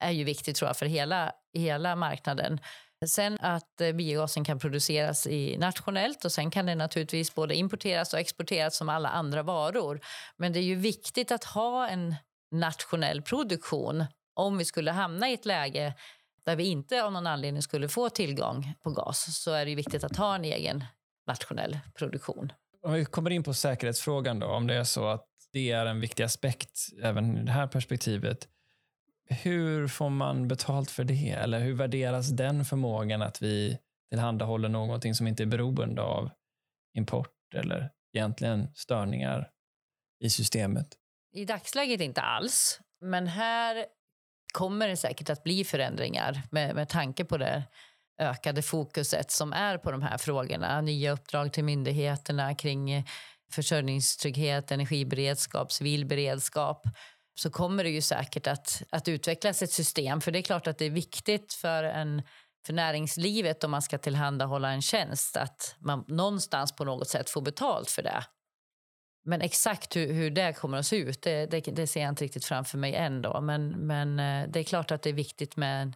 [0.00, 2.60] är ju viktigt tror jag för hela, hela marknaden.
[3.04, 8.14] Sen att eh, biogasen kan produceras i nationellt och sen kan den naturligtvis både importeras
[8.14, 10.00] och exporteras som alla andra varor.
[10.36, 12.14] Men det är ju viktigt att ha en
[12.50, 15.94] nationell produktion om vi skulle hamna i ett läge
[16.44, 20.04] där vi inte av någon anledning skulle få tillgång på gas så är det viktigt
[20.04, 20.84] att ha en egen
[21.26, 22.52] nationell produktion.
[22.82, 26.00] Om vi kommer in på säkerhetsfrågan då, om det är så att det är en
[26.00, 28.48] viktig aspekt även i det här perspektivet.
[29.28, 31.30] Hur får man betalt för det?
[31.30, 33.78] Eller hur värderas den förmågan att vi
[34.10, 36.30] tillhandahåller någonting som inte är beroende av
[36.98, 39.50] import eller egentligen störningar
[40.24, 40.86] i systemet?
[41.32, 42.80] I dagsläget inte alls.
[43.00, 43.86] Men här
[44.54, 47.64] kommer det säkert att bli förändringar med, med tanke på det
[48.20, 50.80] ökade fokuset som är på de här frågorna.
[50.80, 53.04] Nya uppdrag till myndigheterna kring
[53.52, 56.82] försörjningstrygghet, energiberedskap, civilberedskap
[57.38, 60.20] så kommer det ju säkert att, att utvecklas ett system.
[60.20, 62.22] För det är klart att det är viktigt för, en,
[62.66, 67.40] för näringslivet om man ska tillhandahålla en tjänst att man någonstans på något sätt får
[67.40, 68.24] betalt för det.
[69.24, 72.24] Men exakt hur, hur det kommer att se ut, det, det, det, ser jag inte
[72.24, 73.22] riktigt framför mig än.
[73.22, 73.40] Då.
[73.40, 75.94] Men, men eh, det är klart att det är viktigt med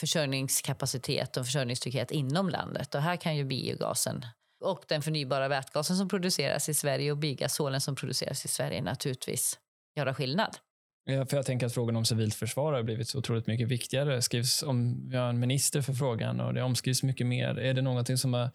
[0.00, 2.94] försörjningskapacitet och försörjningstrygghet inom landet.
[2.94, 4.26] Och här kan ju biogasen
[4.60, 9.58] och den förnybara vätgasen som produceras i Sverige och biogasolen som produceras i Sverige naturligtvis
[9.96, 10.56] göra skillnad.
[11.04, 14.14] Ja, för jag tänker att frågan om civilt försvar har blivit så otroligt mycket viktigare.
[14.14, 17.58] Det skrivs om, vi har en minister för frågan och det omskrivs mycket mer.
[17.58, 18.50] Är det någonting som har,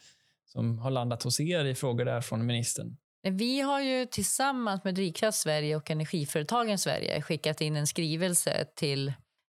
[0.46, 2.98] som har landat hos er i frågor där från ministern?
[3.32, 9.14] Vi har ju tillsammans med Drivkraft Sverige och Energiföretagen Sverige skickat in en skrivelse till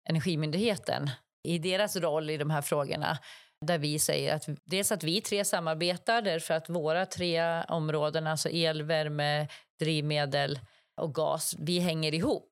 [0.09, 1.11] Energimyndigheten
[1.43, 3.18] i deras roll i de här frågorna
[3.66, 8.49] där vi säger att dels att vi tre samarbetar därför att våra tre områden, alltså
[8.49, 10.59] el, värme, drivmedel
[10.97, 12.49] och gas, vi hänger ihop.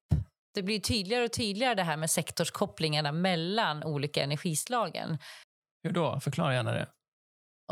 [0.58, 5.18] Det blir tydligare och tydligare det här med sektorskopplingarna mellan olika energislagen.
[5.82, 6.20] Hur då?
[6.20, 6.86] Förklara gärna det.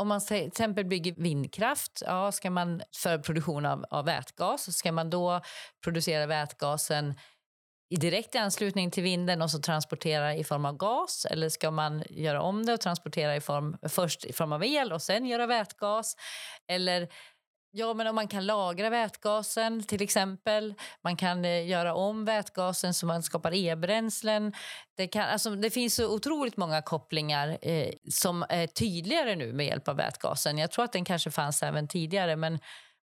[0.01, 4.91] Om man till exempel bygger vindkraft, ja, ska man för produktion av, av vätgas, ska
[4.91, 5.41] man då
[5.83, 7.15] producera vätgasen
[7.89, 11.25] i direkt anslutning till vinden och så transportera i form av gas?
[11.29, 14.93] Eller ska man göra om det och transportera i form, först i form av el
[14.93, 16.15] och sen göra vätgas?
[16.71, 17.07] Eller
[17.77, 20.73] Ja, men om man kan lagra vätgasen till exempel.
[21.03, 24.53] Man kan eh, göra om vätgasen så man skapar e-bränslen.
[24.97, 29.65] Det, kan, alltså, det finns så otroligt många kopplingar eh, som är tydligare nu med
[29.65, 30.57] hjälp av vätgasen.
[30.57, 32.51] Jag tror att den kanske fanns även tidigare men,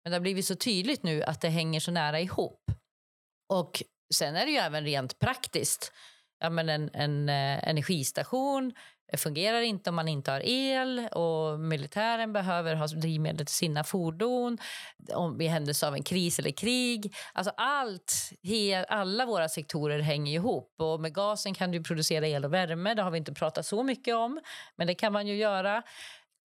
[0.03, 2.61] men det har blivit så tydligt nu att det hänger så nära ihop.
[3.49, 3.83] Och
[4.15, 5.91] sen är det ju även rent praktiskt.
[6.39, 8.73] Ja, men en, en eh, energistation
[9.11, 13.83] Eh, fungerar inte om man inte har el och militären behöver ha drivmedel till sina
[13.83, 14.57] fordon
[15.13, 17.15] om i händelse av en kris eller krig.
[17.33, 18.31] Alltså allt,
[18.87, 20.73] alla våra sektorer hänger ihop.
[20.77, 22.93] Och med gasen kan du producera el och värme.
[22.93, 24.39] Det har vi inte pratat så mycket om,
[24.75, 25.83] men det kan man ju göra.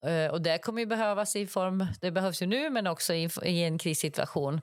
[0.06, 3.30] Eh, och det kommer ju behövas i form, det behövs ju nu men också i,
[3.42, 4.60] i en krissituation.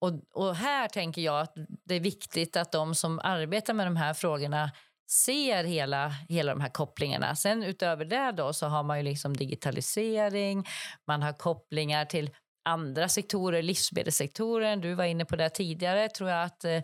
[0.00, 1.54] Och, och här tänker jag att
[1.84, 4.70] det är viktigt att de som arbetar med de här frågorna
[5.10, 7.36] ser hela, hela de här kopplingarna.
[7.36, 10.66] Sen utöver det då så har man ju liksom digitalisering,
[11.06, 12.30] man har kopplingar till
[12.64, 14.80] andra sektorer, livsmedelssektoren.
[14.80, 16.08] Du var inne på det tidigare.
[16.08, 16.82] tror jag att eh,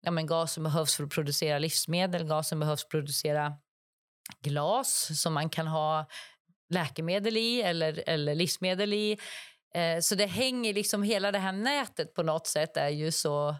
[0.00, 2.24] ja, men gasen behövs för att producera livsmedel.
[2.24, 3.52] Gasen behövs för att producera
[4.42, 6.06] glas som man kan ha
[6.70, 9.18] läkemedel i eller, eller livsmedel i.
[9.74, 13.56] Eh, så det hänger liksom, hela det här nätet på något sätt är ju så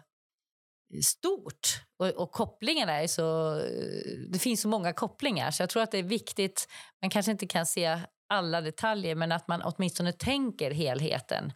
[1.03, 3.55] stort och, och kopplingarna är så...
[3.59, 6.67] Eh, det finns så många kopplingar så jag tror att det är viktigt.
[7.01, 11.53] Man kanske inte kan se alla detaljer men att man åtminstone tänker helheten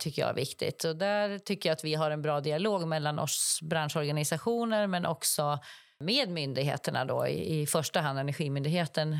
[0.00, 0.84] tycker jag är viktigt.
[0.84, 5.58] Och där tycker jag att vi har en bra dialog mellan oss branschorganisationer men också
[6.00, 9.12] med myndigheterna då, i, i första hand Energimyndigheten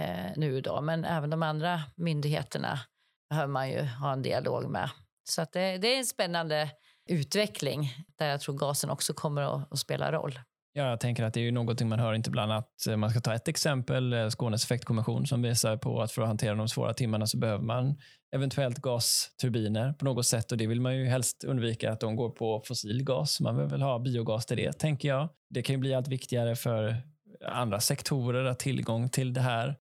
[0.00, 2.80] eh, nu då, men även de andra myndigheterna
[3.30, 4.90] behöver man ju ha en dialog med.
[5.24, 6.70] Så att det, det är en spännande
[7.10, 10.38] utveckling där jag tror gasen också kommer att, att spela roll.
[10.72, 12.86] Ja, jag tänker att det är ju någonting man hör inte bland annat.
[12.88, 16.28] Eh, man ska ta ett exempel, eh, Skånes effektkommission som visar på att för att
[16.28, 17.96] hantera de svåra timmarna så behöver man
[18.34, 22.30] eventuellt gasturbiner på något sätt och det vill man ju helst undvika att de går
[22.30, 23.40] på fossil gas.
[23.40, 25.28] Man vill väl ha biogas till det, tänker jag.
[25.50, 26.96] Det kan ju bli allt viktigare för
[27.46, 29.76] andra sektorer att ha tillgång till det här.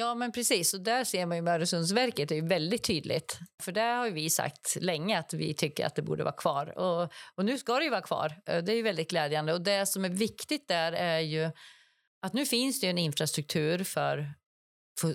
[0.00, 0.74] Ja, men precis.
[0.74, 3.38] Och där ser man ju med Öresundsverket, det är väldigt tydligt.
[3.62, 6.78] För där har vi sagt länge att vi tycker att det borde vara kvar.
[6.78, 8.40] Och, och nu ska det ju vara kvar.
[8.46, 9.52] Eh, det är väldigt glädjande.
[9.52, 11.50] Och det som är viktigt där är ju
[12.26, 14.34] att nu finns det en infrastruktur för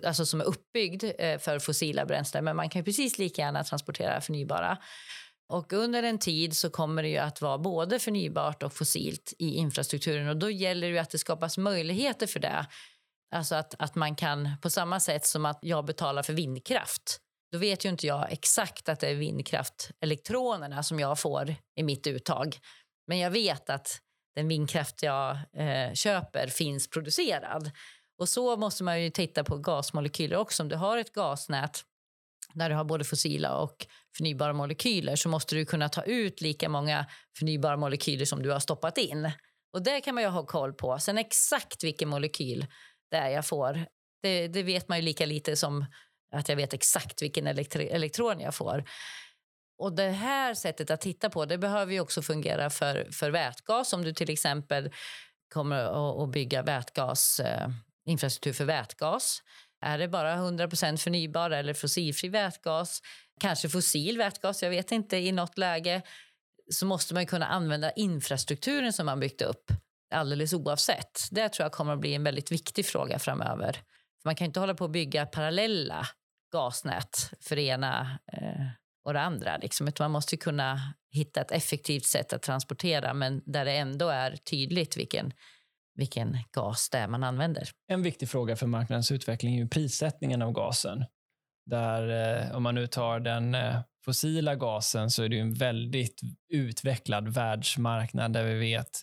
[0.04, 4.22] alltså som är uppbyggd eh, för fossila bränslen, men man kan precis lika gärna transportera
[4.22, 4.78] förnybara.
[5.50, 9.56] Och under en tid så kommer det ju att vara både förnybart och fossilt i
[9.56, 12.66] infrastrukturen och då gäller det att det skapas möjligheter för det
[13.32, 17.20] Alltså att, att man kan, på samma sätt som att jag betalar för vindkraft,
[17.52, 22.08] då vet ju inte jag exakt att det är vindkraftelektronerna som jag får i mitt
[22.08, 22.58] uttag.
[23.08, 24.00] Men jag vet att
[24.36, 27.72] den vindkraft jag eh, köper finns producerad.
[28.18, 30.64] Och så måste man ju titta på gasmolekyler också.
[30.64, 31.84] Om du har ett gasnät
[32.54, 36.70] där du har både fossila och förnybara molekyler så måste du kunna ta ut lika
[36.70, 37.06] många
[37.38, 39.32] förnybara molekyler som du har stoppat in.
[39.74, 41.00] Och det kan man ju ha koll på.
[41.00, 42.66] Sen exakt vilken molekyl
[43.12, 43.86] där jag får.
[44.22, 45.86] Det, det vet man ju lika lite som
[46.32, 48.84] att jag vet exakt vilken elektron jag får.
[49.78, 53.94] Och Det här sättet att titta på det behöver ju också fungera för, för vätgas.
[53.94, 54.92] Om du till exempel
[55.54, 57.70] kommer att bygga vätgas, eh,
[58.06, 59.42] infrastruktur för vätgas.
[59.82, 63.02] Är det bara 100% förnybar eller fossilfri vätgas?
[63.40, 66.02] Kanske fossil vätgas, jag vet inte, i något läge
[66.72, 69.72] så måste man kunna använda infrastrukturen som man byggt upp
[70.14, 71.28] alldeles oavsett.
[71.32, 73.74] Det tror jag kommer att bli en väldigt viktig fråga framöver.
[74.22, 76.08] För man kan inte hålla på att bygga parallella
[76.52, 78.66] gasnät för det ena eh,
[79.06, 79.58] och det andra.
[79.58, 79.88] Liksom.
[79.88, 84.36] Utan man måste kunna hitta ett effektivt sätt att transportera men där det ändå är
[84.36, 85.34] tydligt vilken,
[85.96, 87.70] vilken gas det är man använder.
[87.88, 91.06] En viktig fråga för marknadens utveckling är prissättningen av gasen.
[91.66, 92.10] Där,
[92.44, 97.28] eh, om man nu tar den eh, fossila gasen så är det en väldigt utvecklad
[97.28, 99.02] världsmarknad där vi vet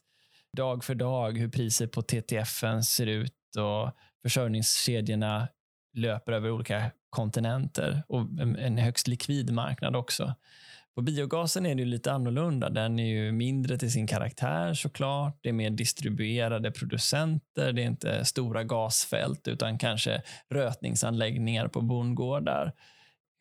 [0.57, 3.91] dag för dag hur priset på TTF ser ut och
[4.23, 5.49] försörjningskedjorna
[5.97, 8.21] löper över olika kontinenter och
[8.59, 10.35] en högst likvid marknad också.
[10.95, 12.71] På biogasen är det lite annorlunda.
[12.71, 15.39] Den är ju mindre till sin karaktär såklart.
[15.43, 17.73] Det är mer distribuerade producenter.
[17.73, 22.73] Det är inte stora gasfält utan kanske rötningsanläggningar på bondgårdar.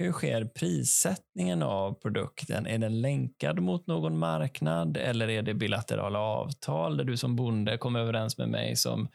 [0.01, 2.67] Hur sker prissättningen av produkten?
[2.67, 7.77] Är den länkad mot någon marknad eller är det bilaterala avtal där du som bonde
[7.77, 9.09] kommer överens med mig som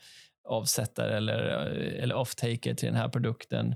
[0.49, 1.39] avsättare eller,
[2.03, 3.75] eller off-taker till den här produkten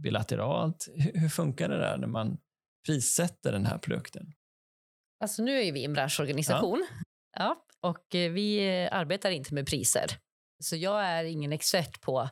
[0.00, 0.88] bilateralt?
[0.96, 2.38] Hur, funkar det där när man
[2.86, 4.32] prissätter den här produkten?
[5.20, 6.86] Alltså nu är vi en branschorganisation.
[6.90, 7.04] Ja.
[7.38, 10.06] Ja, och eh, vi arbetar inte med priser.
[10.62, 12.28] Så jag är ingen expert på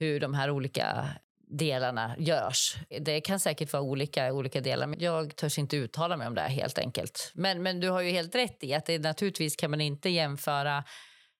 [0.00, 1.08] hur de här olika
[1.50, 2.76] delarna görs.
[3.00, 6.40] Det kan säkert vara olika olika delar, men jag törs inte uttala mig om det
[6.40, 7.32] helt enkelt.
[7.34, 10.84] Men, men du har ju helt rätt i att det naturligtvis kan man inte jämföra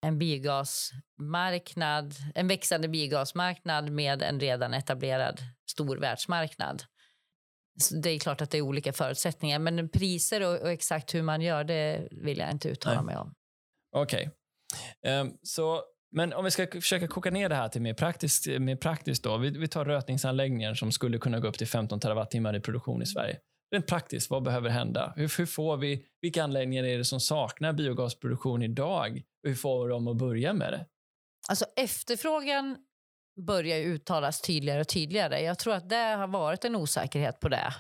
[0.02, 5.40] en biogasmarknad, en växande biogasmarknad med en redan etablerad
[5.70, 6.82] stor världsmarknad.
[7.80, 11.22] Så det är klart att det är olika förutsättningar, men priser och, och exakt hur
[11.22, 13.04] man gör det vill jag inte uttala Nej.
[13.04, 13.34] mig om.
[13.96, 14.30] Okej.
[15.02, 15.20] Okay.
[15.20, 15.82] Um, ehm, så
[16.12, 18.46] men om vi ska försöka koka ner det här till mer praktiskt.
[18.46, 19.36] Mer praktiskt då.
[19.36, 23.06] Vi, vi tar rötningsanläggningar som skulle kunna gå upp till 15 terawattimmar i produktion i
[23.06, 23.38] Sverige.
[23.74, 25.12] Rent praktiskt, vad behöver hända?
[25.16, 29.22] Hur, hur, får vi, vilka anläggningar är det som saknar biogasproduktion idag?
[29.42, 30.86] Hur får de att börja med det?
[31.48, 32.76] Alltså efterfrågan
[33.46, 35.40] börjar uttalas tydligare och tydligare.
[35.40, 37.74] Jag tror att det har varit en osäkerhet på det.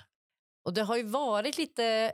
[0.64, 2.12] Och det har ju varit lite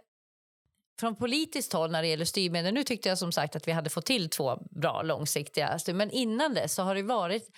[1.01, 2.75] från politiskt håll när det gäller styrmedel.
[2.75, 6.09] Nu tyckte jag som sagt att vi hade fått till två bra långsiktiga styrmedel.
[6.09, 7.49] Men innan det så har det varit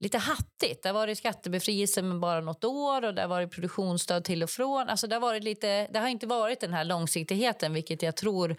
[0.00, 0.82] lite hattigt.
[0.82, 4.50] Det har varit skattebefrielse med bara något år och det har varit produktionsstöd till och
[4.50, 4.88] från.
[4.88, 8.56] Alltså det, har varit lite, det har inte varit den här långsiktigheten vilket jag tror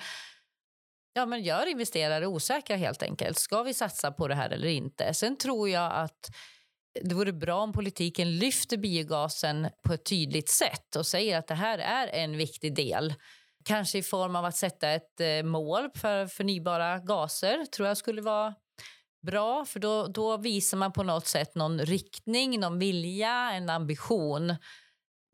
[1.17, 3.37] ja, men gör investerare osäkra helt enkelt.
[3.37, 5.13] Ska vi satsa på det här eller inte?
[5.13, 6.29] Sen tror jag att
[7.01, 11.55] det vore bra om politiken lyfter biogasen på ett tydligt sätt och säger att det
[11.55, 13.13] här är en viktig del
[13.67, 18.21] Kanske i form av att sätta ett eh, mål för förnybara gaser tror jag skulle
[18.21, 18.53] vara
[19.25, 19.65] bra.
[19.65, 24.55] För då, då visar man på något sätt någon riktning, någon vilja, en ambition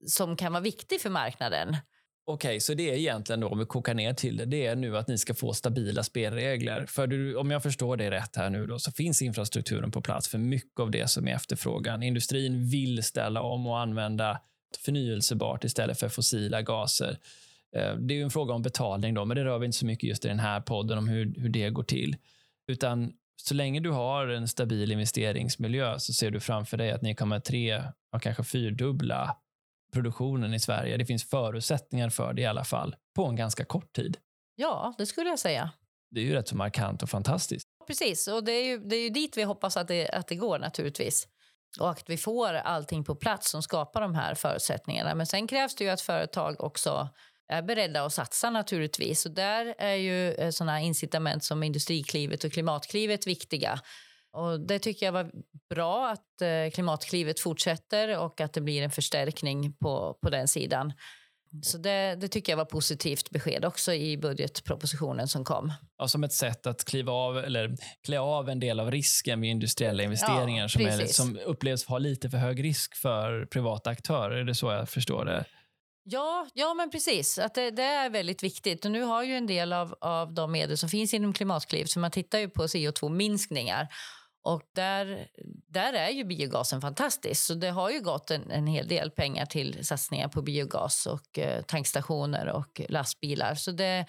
[0.07, 1.77] som kan vara viktig för marknaden.
[2.25, 4.75] Okej, okay, så det är egentligen då, om vi kokar ner till det, det är
[4.75, 6.85] nu att ni ska få stabila spelregler.
[6.85, 10.27] För du, om jag förstår det rätt här nu då, så finns infrastrukturen på plats
[10.27, 12.03] för mycket av det som är efterfrågan.
[12.03, 14.39] Industrin vill ställa om och använda
[14.85, 17.17] förnyelsebart istället för fossila gaser.
[17.75, 20.09] Eh, det är en fråga om betalning, då, men det rör vi inte så mycket
[20.09, 22.15] just i den här podden om hur, hur det går till.
[22.67, 27.15] Utan så länge du har en stabil investeringsmiljö så ser du framför dig att ni
[27.15, 27.83] kommer tre,
[28.15, 29.37] och kanske fyrdubbla
[29.93, 30.97] produktionen i Sverige.
[30.97, 34.17] Det finns förutsättningar för det i alla fall, på en ganska kort tid.
[34.55, 35.71] Ja, det skulle jag säga.
[36.11, 37.63] Det är ju rätt så markant och fantastiskt.
[37.87, 40.35] Precis, och det är ju, det är ju dit vi hoppas att det, att det
[40.35, 41.27] går naturligtvis.
[41.79, 45.15] Och att vi får allting på plats som skapar de här förutsättningarna.
[45.15, 47.09] Men sen krävs det ju att företag också
[47.53, 49.25] är beredda att satsa naturligtvis.
[49.25, 53.79] Och där är ju eh, sådana incitament som Industriklivet och Klimatklivet viktiga.
[54.33, 55.31] Och det tycker jag var
[55.69, 60.93] bra att eh, Klimatklivet fortsätter och att det blir en förstärkning på, på den sidan.
[61.61, 65.73] Så det, det, tycker jag var positivt besked också i budgetpropositionen som kom.
[65.97, 67.75] Ja, som ett sätt att kliva av, eller
[68.05, 71.97] klä av en del av risken med industriella investeringar ja, som, är, som upplevs ha
[71.97, 74.37] lite för hög risk för privata aktörer.
[74.37, 75.45] Är det så jag förstår det?
[76.03, 77.39] Ja, ja men precis.
[77.39, 78.85] Att det, det, är väldigt viktigt.
[78.85, 81.99] Och nu har ju en del av, av de medel som finns inom Klimatklivet, så
[81.99, 83.87] man tittar ju på CO2-minskningar.
[84.45, 85.27] Och där,
[85.67, 87.45] där är ju biogasen fantastisk.
[87.45, 91.39] Så det har ju gått en, en hel del pengar till satsningar på biogas och
[91.39, 93.55] eh, tankstationer och lastbilar.
[93.55, 94.05] Så det,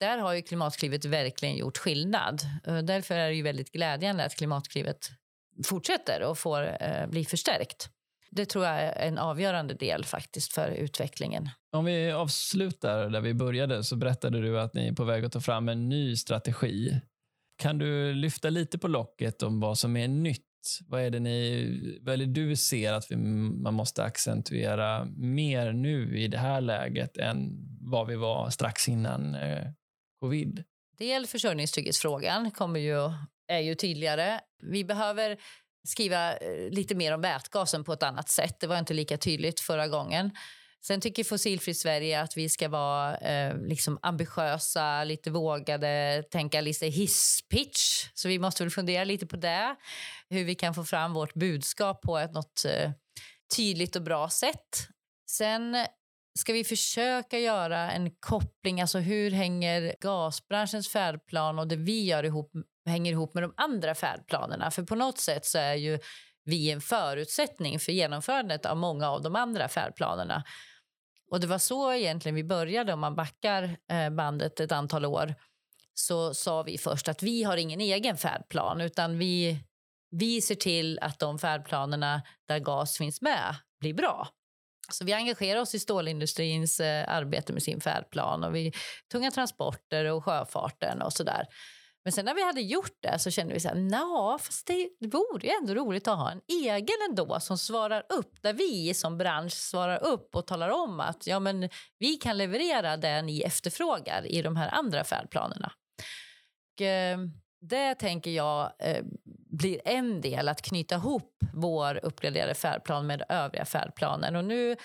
[0.00, 2.42] där har ju Klimatklivet verkligen gjort skillnad.
[2.64, 5.08] Därför är det ju väldigt glädjande att Klimatklivet
[5.66, 7.90] fortsätter och får eh, bli förstärkt
[8.34, 11.48] det tror jag är en avgörande del faktiskt för utvecklingen.
[11.72, 15.32] Om vi avslutar där vi började så berättade du att ni är på väg att
[15.32, 17.00] ta fram en ny strategi.
[17.58, 20.40] Kan du lyfta lite på locket om vad som är nytt?
[20.88, 26.18] Vad är det, ni, vad det du ser att vi, man måste accentuera mer nu
[26.18, 29.66] i det här läget än vad vi var strax innan eh,
[30.20, 30.64] covid?
[30.98, 33.12] Del försörjningstrygghetsfrågan kommer ju,
[33.48, 34.40] är ju tydligare.
[34.62, 35.38] Vi behöver
[35.84, 38.60] skriva eh, lite mer om vätgasen på ett annat sätt.
[38.60, 40.30] Det var inte lika tydligt förra gången.
[40.86, 46.86] Sen tycker Fossilfritt Sverige att vi ska vara eh, liksom ambitiösa, lite vågade, tänka lite
[46.86, 48.08] hisspitch.
[48.14, 49.76] Så vi måste väl fundera lite på det.
[50.28, 52.90] Hur vi kan få fram vårt budskap på ett något eh,
[53.56, 54.88] tydligt och bra sätt.
[55.30, 55.86] Sen
[56.38, 62.24] ska vi försöka göra en koppling, alltså hur hänger gasbranschens färdplan och det vi gör
[62.24, 62.52] ihop
[62.86, 64.70] hänger ihop med de andra färdplanerna.
[64.70, 65.98] För på något sätt så är ju
[66.44, 70.44] vi en förutsättning för genomförandet av många av de andra färdplanerna.
[71.30, 75.34] Och det var så egentligen vi började, om man backar eh, bandet ett antal år
[75.94, 79.64] så sa vi först att vi har ingen egen färdplan utan vi,
[80.10, 84.28] vi ser till att de färdplanerna där gas finns med blir bra.
[84.90, 88.72] Så vi engagerar oss i stålindustrins eh, arbete med sin färdplan och vi
[89.12, 91.46] tunga transporter och sjöfarten och så där.
[92.04, 95.06] Men sen när vi hade gjort det så kände vi så här, fast det, det
[95.06, 99.18] vore ju ändå roligt att ha en egen ändå som svarar upp, där vi som
[99.18, 104.26] bransch svarar upp och talar om att ja, men vi kan leverera det ni efterfrågar
[104.26, 105.72] i de här andra färdplanerna.
[106.74, 107.18] Och eh,
[107.60, 109.04] det tänker jag eh,
[109.50, 114.36] blir en del att knyta ihop vår uppgraderade färdplan med övriga färdplanen.
[114.36, 114.76] Och nu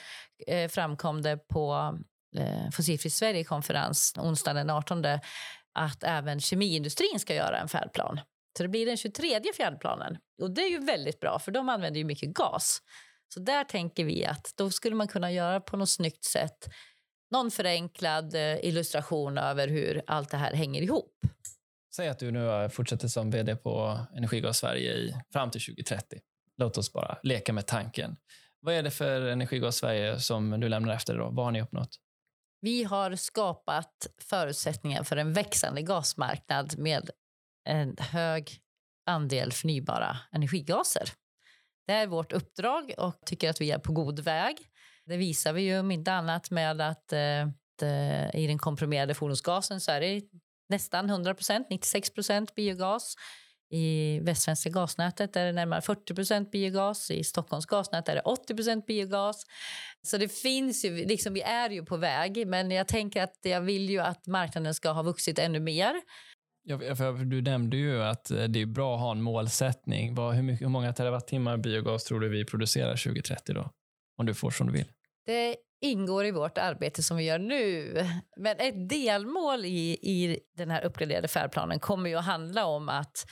[0.47, 1.97] eh, framkom det på
[2.37, 5.01] eh, Fossilfritt Sverige-konferens onsdagen den 18
[5.73, 8.19] att även kemiindustrin ska göra en färdplan.
[8.57, 10.17] Så det blir den 23 fjärdplanen.
[10.41, 12.81] Och det är ju väldigt bra, för de använder ju mycket gas.
[13.33, 16.69] Så där tänker vi att då skulle man kunna göra på något snyggt sätt
[17.31, 21.13] någon förenklad eh, illustration över hur allt det här hänger ihop.
[21.95, 26.19] Säg att du nu eh, fortsätter som vd på Energigas Sverige i, fram till 2030.
[26.57, 28.15] Låt oss bara leka med tanken.
[28.61, 31.13] Vad är det för Energigas Sverige som du lämnar efter?
[31.13, 31.27] dig?
[31.31, 31.89] Vad har ni uppnått?
[32.61, 37.09] Vi har skapat förutsättningar för en växande gasmarknad med
[37.65, 38.59] en hög
[39.05, 41.09] andel förnybara energigaser.
[41.87, 44.57] Det är vårt uppdrag och tycker att vi är på god väg.
[45.05, 49.91] Det visar vi ju om inte annat med att eh, i den komprimerade fordonsgasen så
[49.91, 50.21] är det
[50.69, 52.11] nästan 100 procent, 96
[52.55, 53.15] biogas.
[53.71, 57.11] I Västsvenska gasnätet är det närmare 40 procent biogas.
[57.11, 59.45] I Stockholms gasnät är det 80 procent biogas.
[60.01, 63.61] Så det finns ju, liksom, vi är ju på väg, men jag tänker att jag
[63.61, 66.01] vill ju att marknaden ska ha vuxit ännu mer.
[66.63, 70.17] Ja, för du nämnde ju att eh, det är bra att ha en målsättning.
[70.17, 73.71] Hur, mycket, hur många terawattimmar biogas tror du vi producerar 2030 då?
[74.17, 74.87] Om du får som du vill.
[75.25, 77.93] Det ingår i vårt arbete som vi gör nu.
[78.37, 83.25] Men ett delmål i, i den här uppgraderade färdplanen kommer ju att handla om att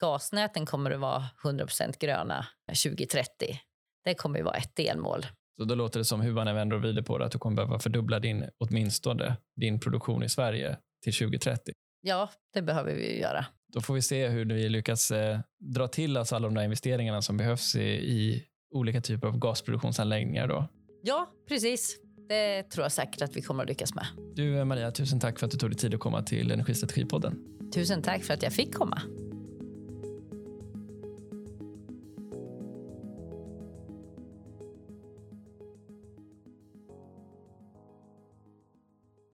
[0.00, 2.46] gasnäten kommer att vara 100% gröna
[2.84, 3.58] 2030.
[4.04, 5.26] Det kommer att vara ett delmål.
[5.58, 7.38] Så då låter det som, hur man än vänder och vrider på det, att du
[7.38, 11.72] kommer behöva fördubbla din, åtminstone din produktion i Sverige till 2030.
[12.00, 13.46] Ja, det behöver vi göra.
[13.72, 15.40] Då får vi se hur vi lyckas eh,
[15.74, 18.44] dra till oss alla de där investeringarna som behövs i, i
[18.74, 20.48] olika typer av gasproduktionsanläggningar.
[20.48, 20.68] Då.
[21.02, 21.96] Ja, precis.
[22.28, 24.06] Det tror jag säkert att vi kommer att lyckas med.
[24.34, 27.38] Du Maria, tusen tack för att du tog dig tid att komma till Energistrategipodden.
[27.74, 29.02] Tusen tack för att jag fick komma.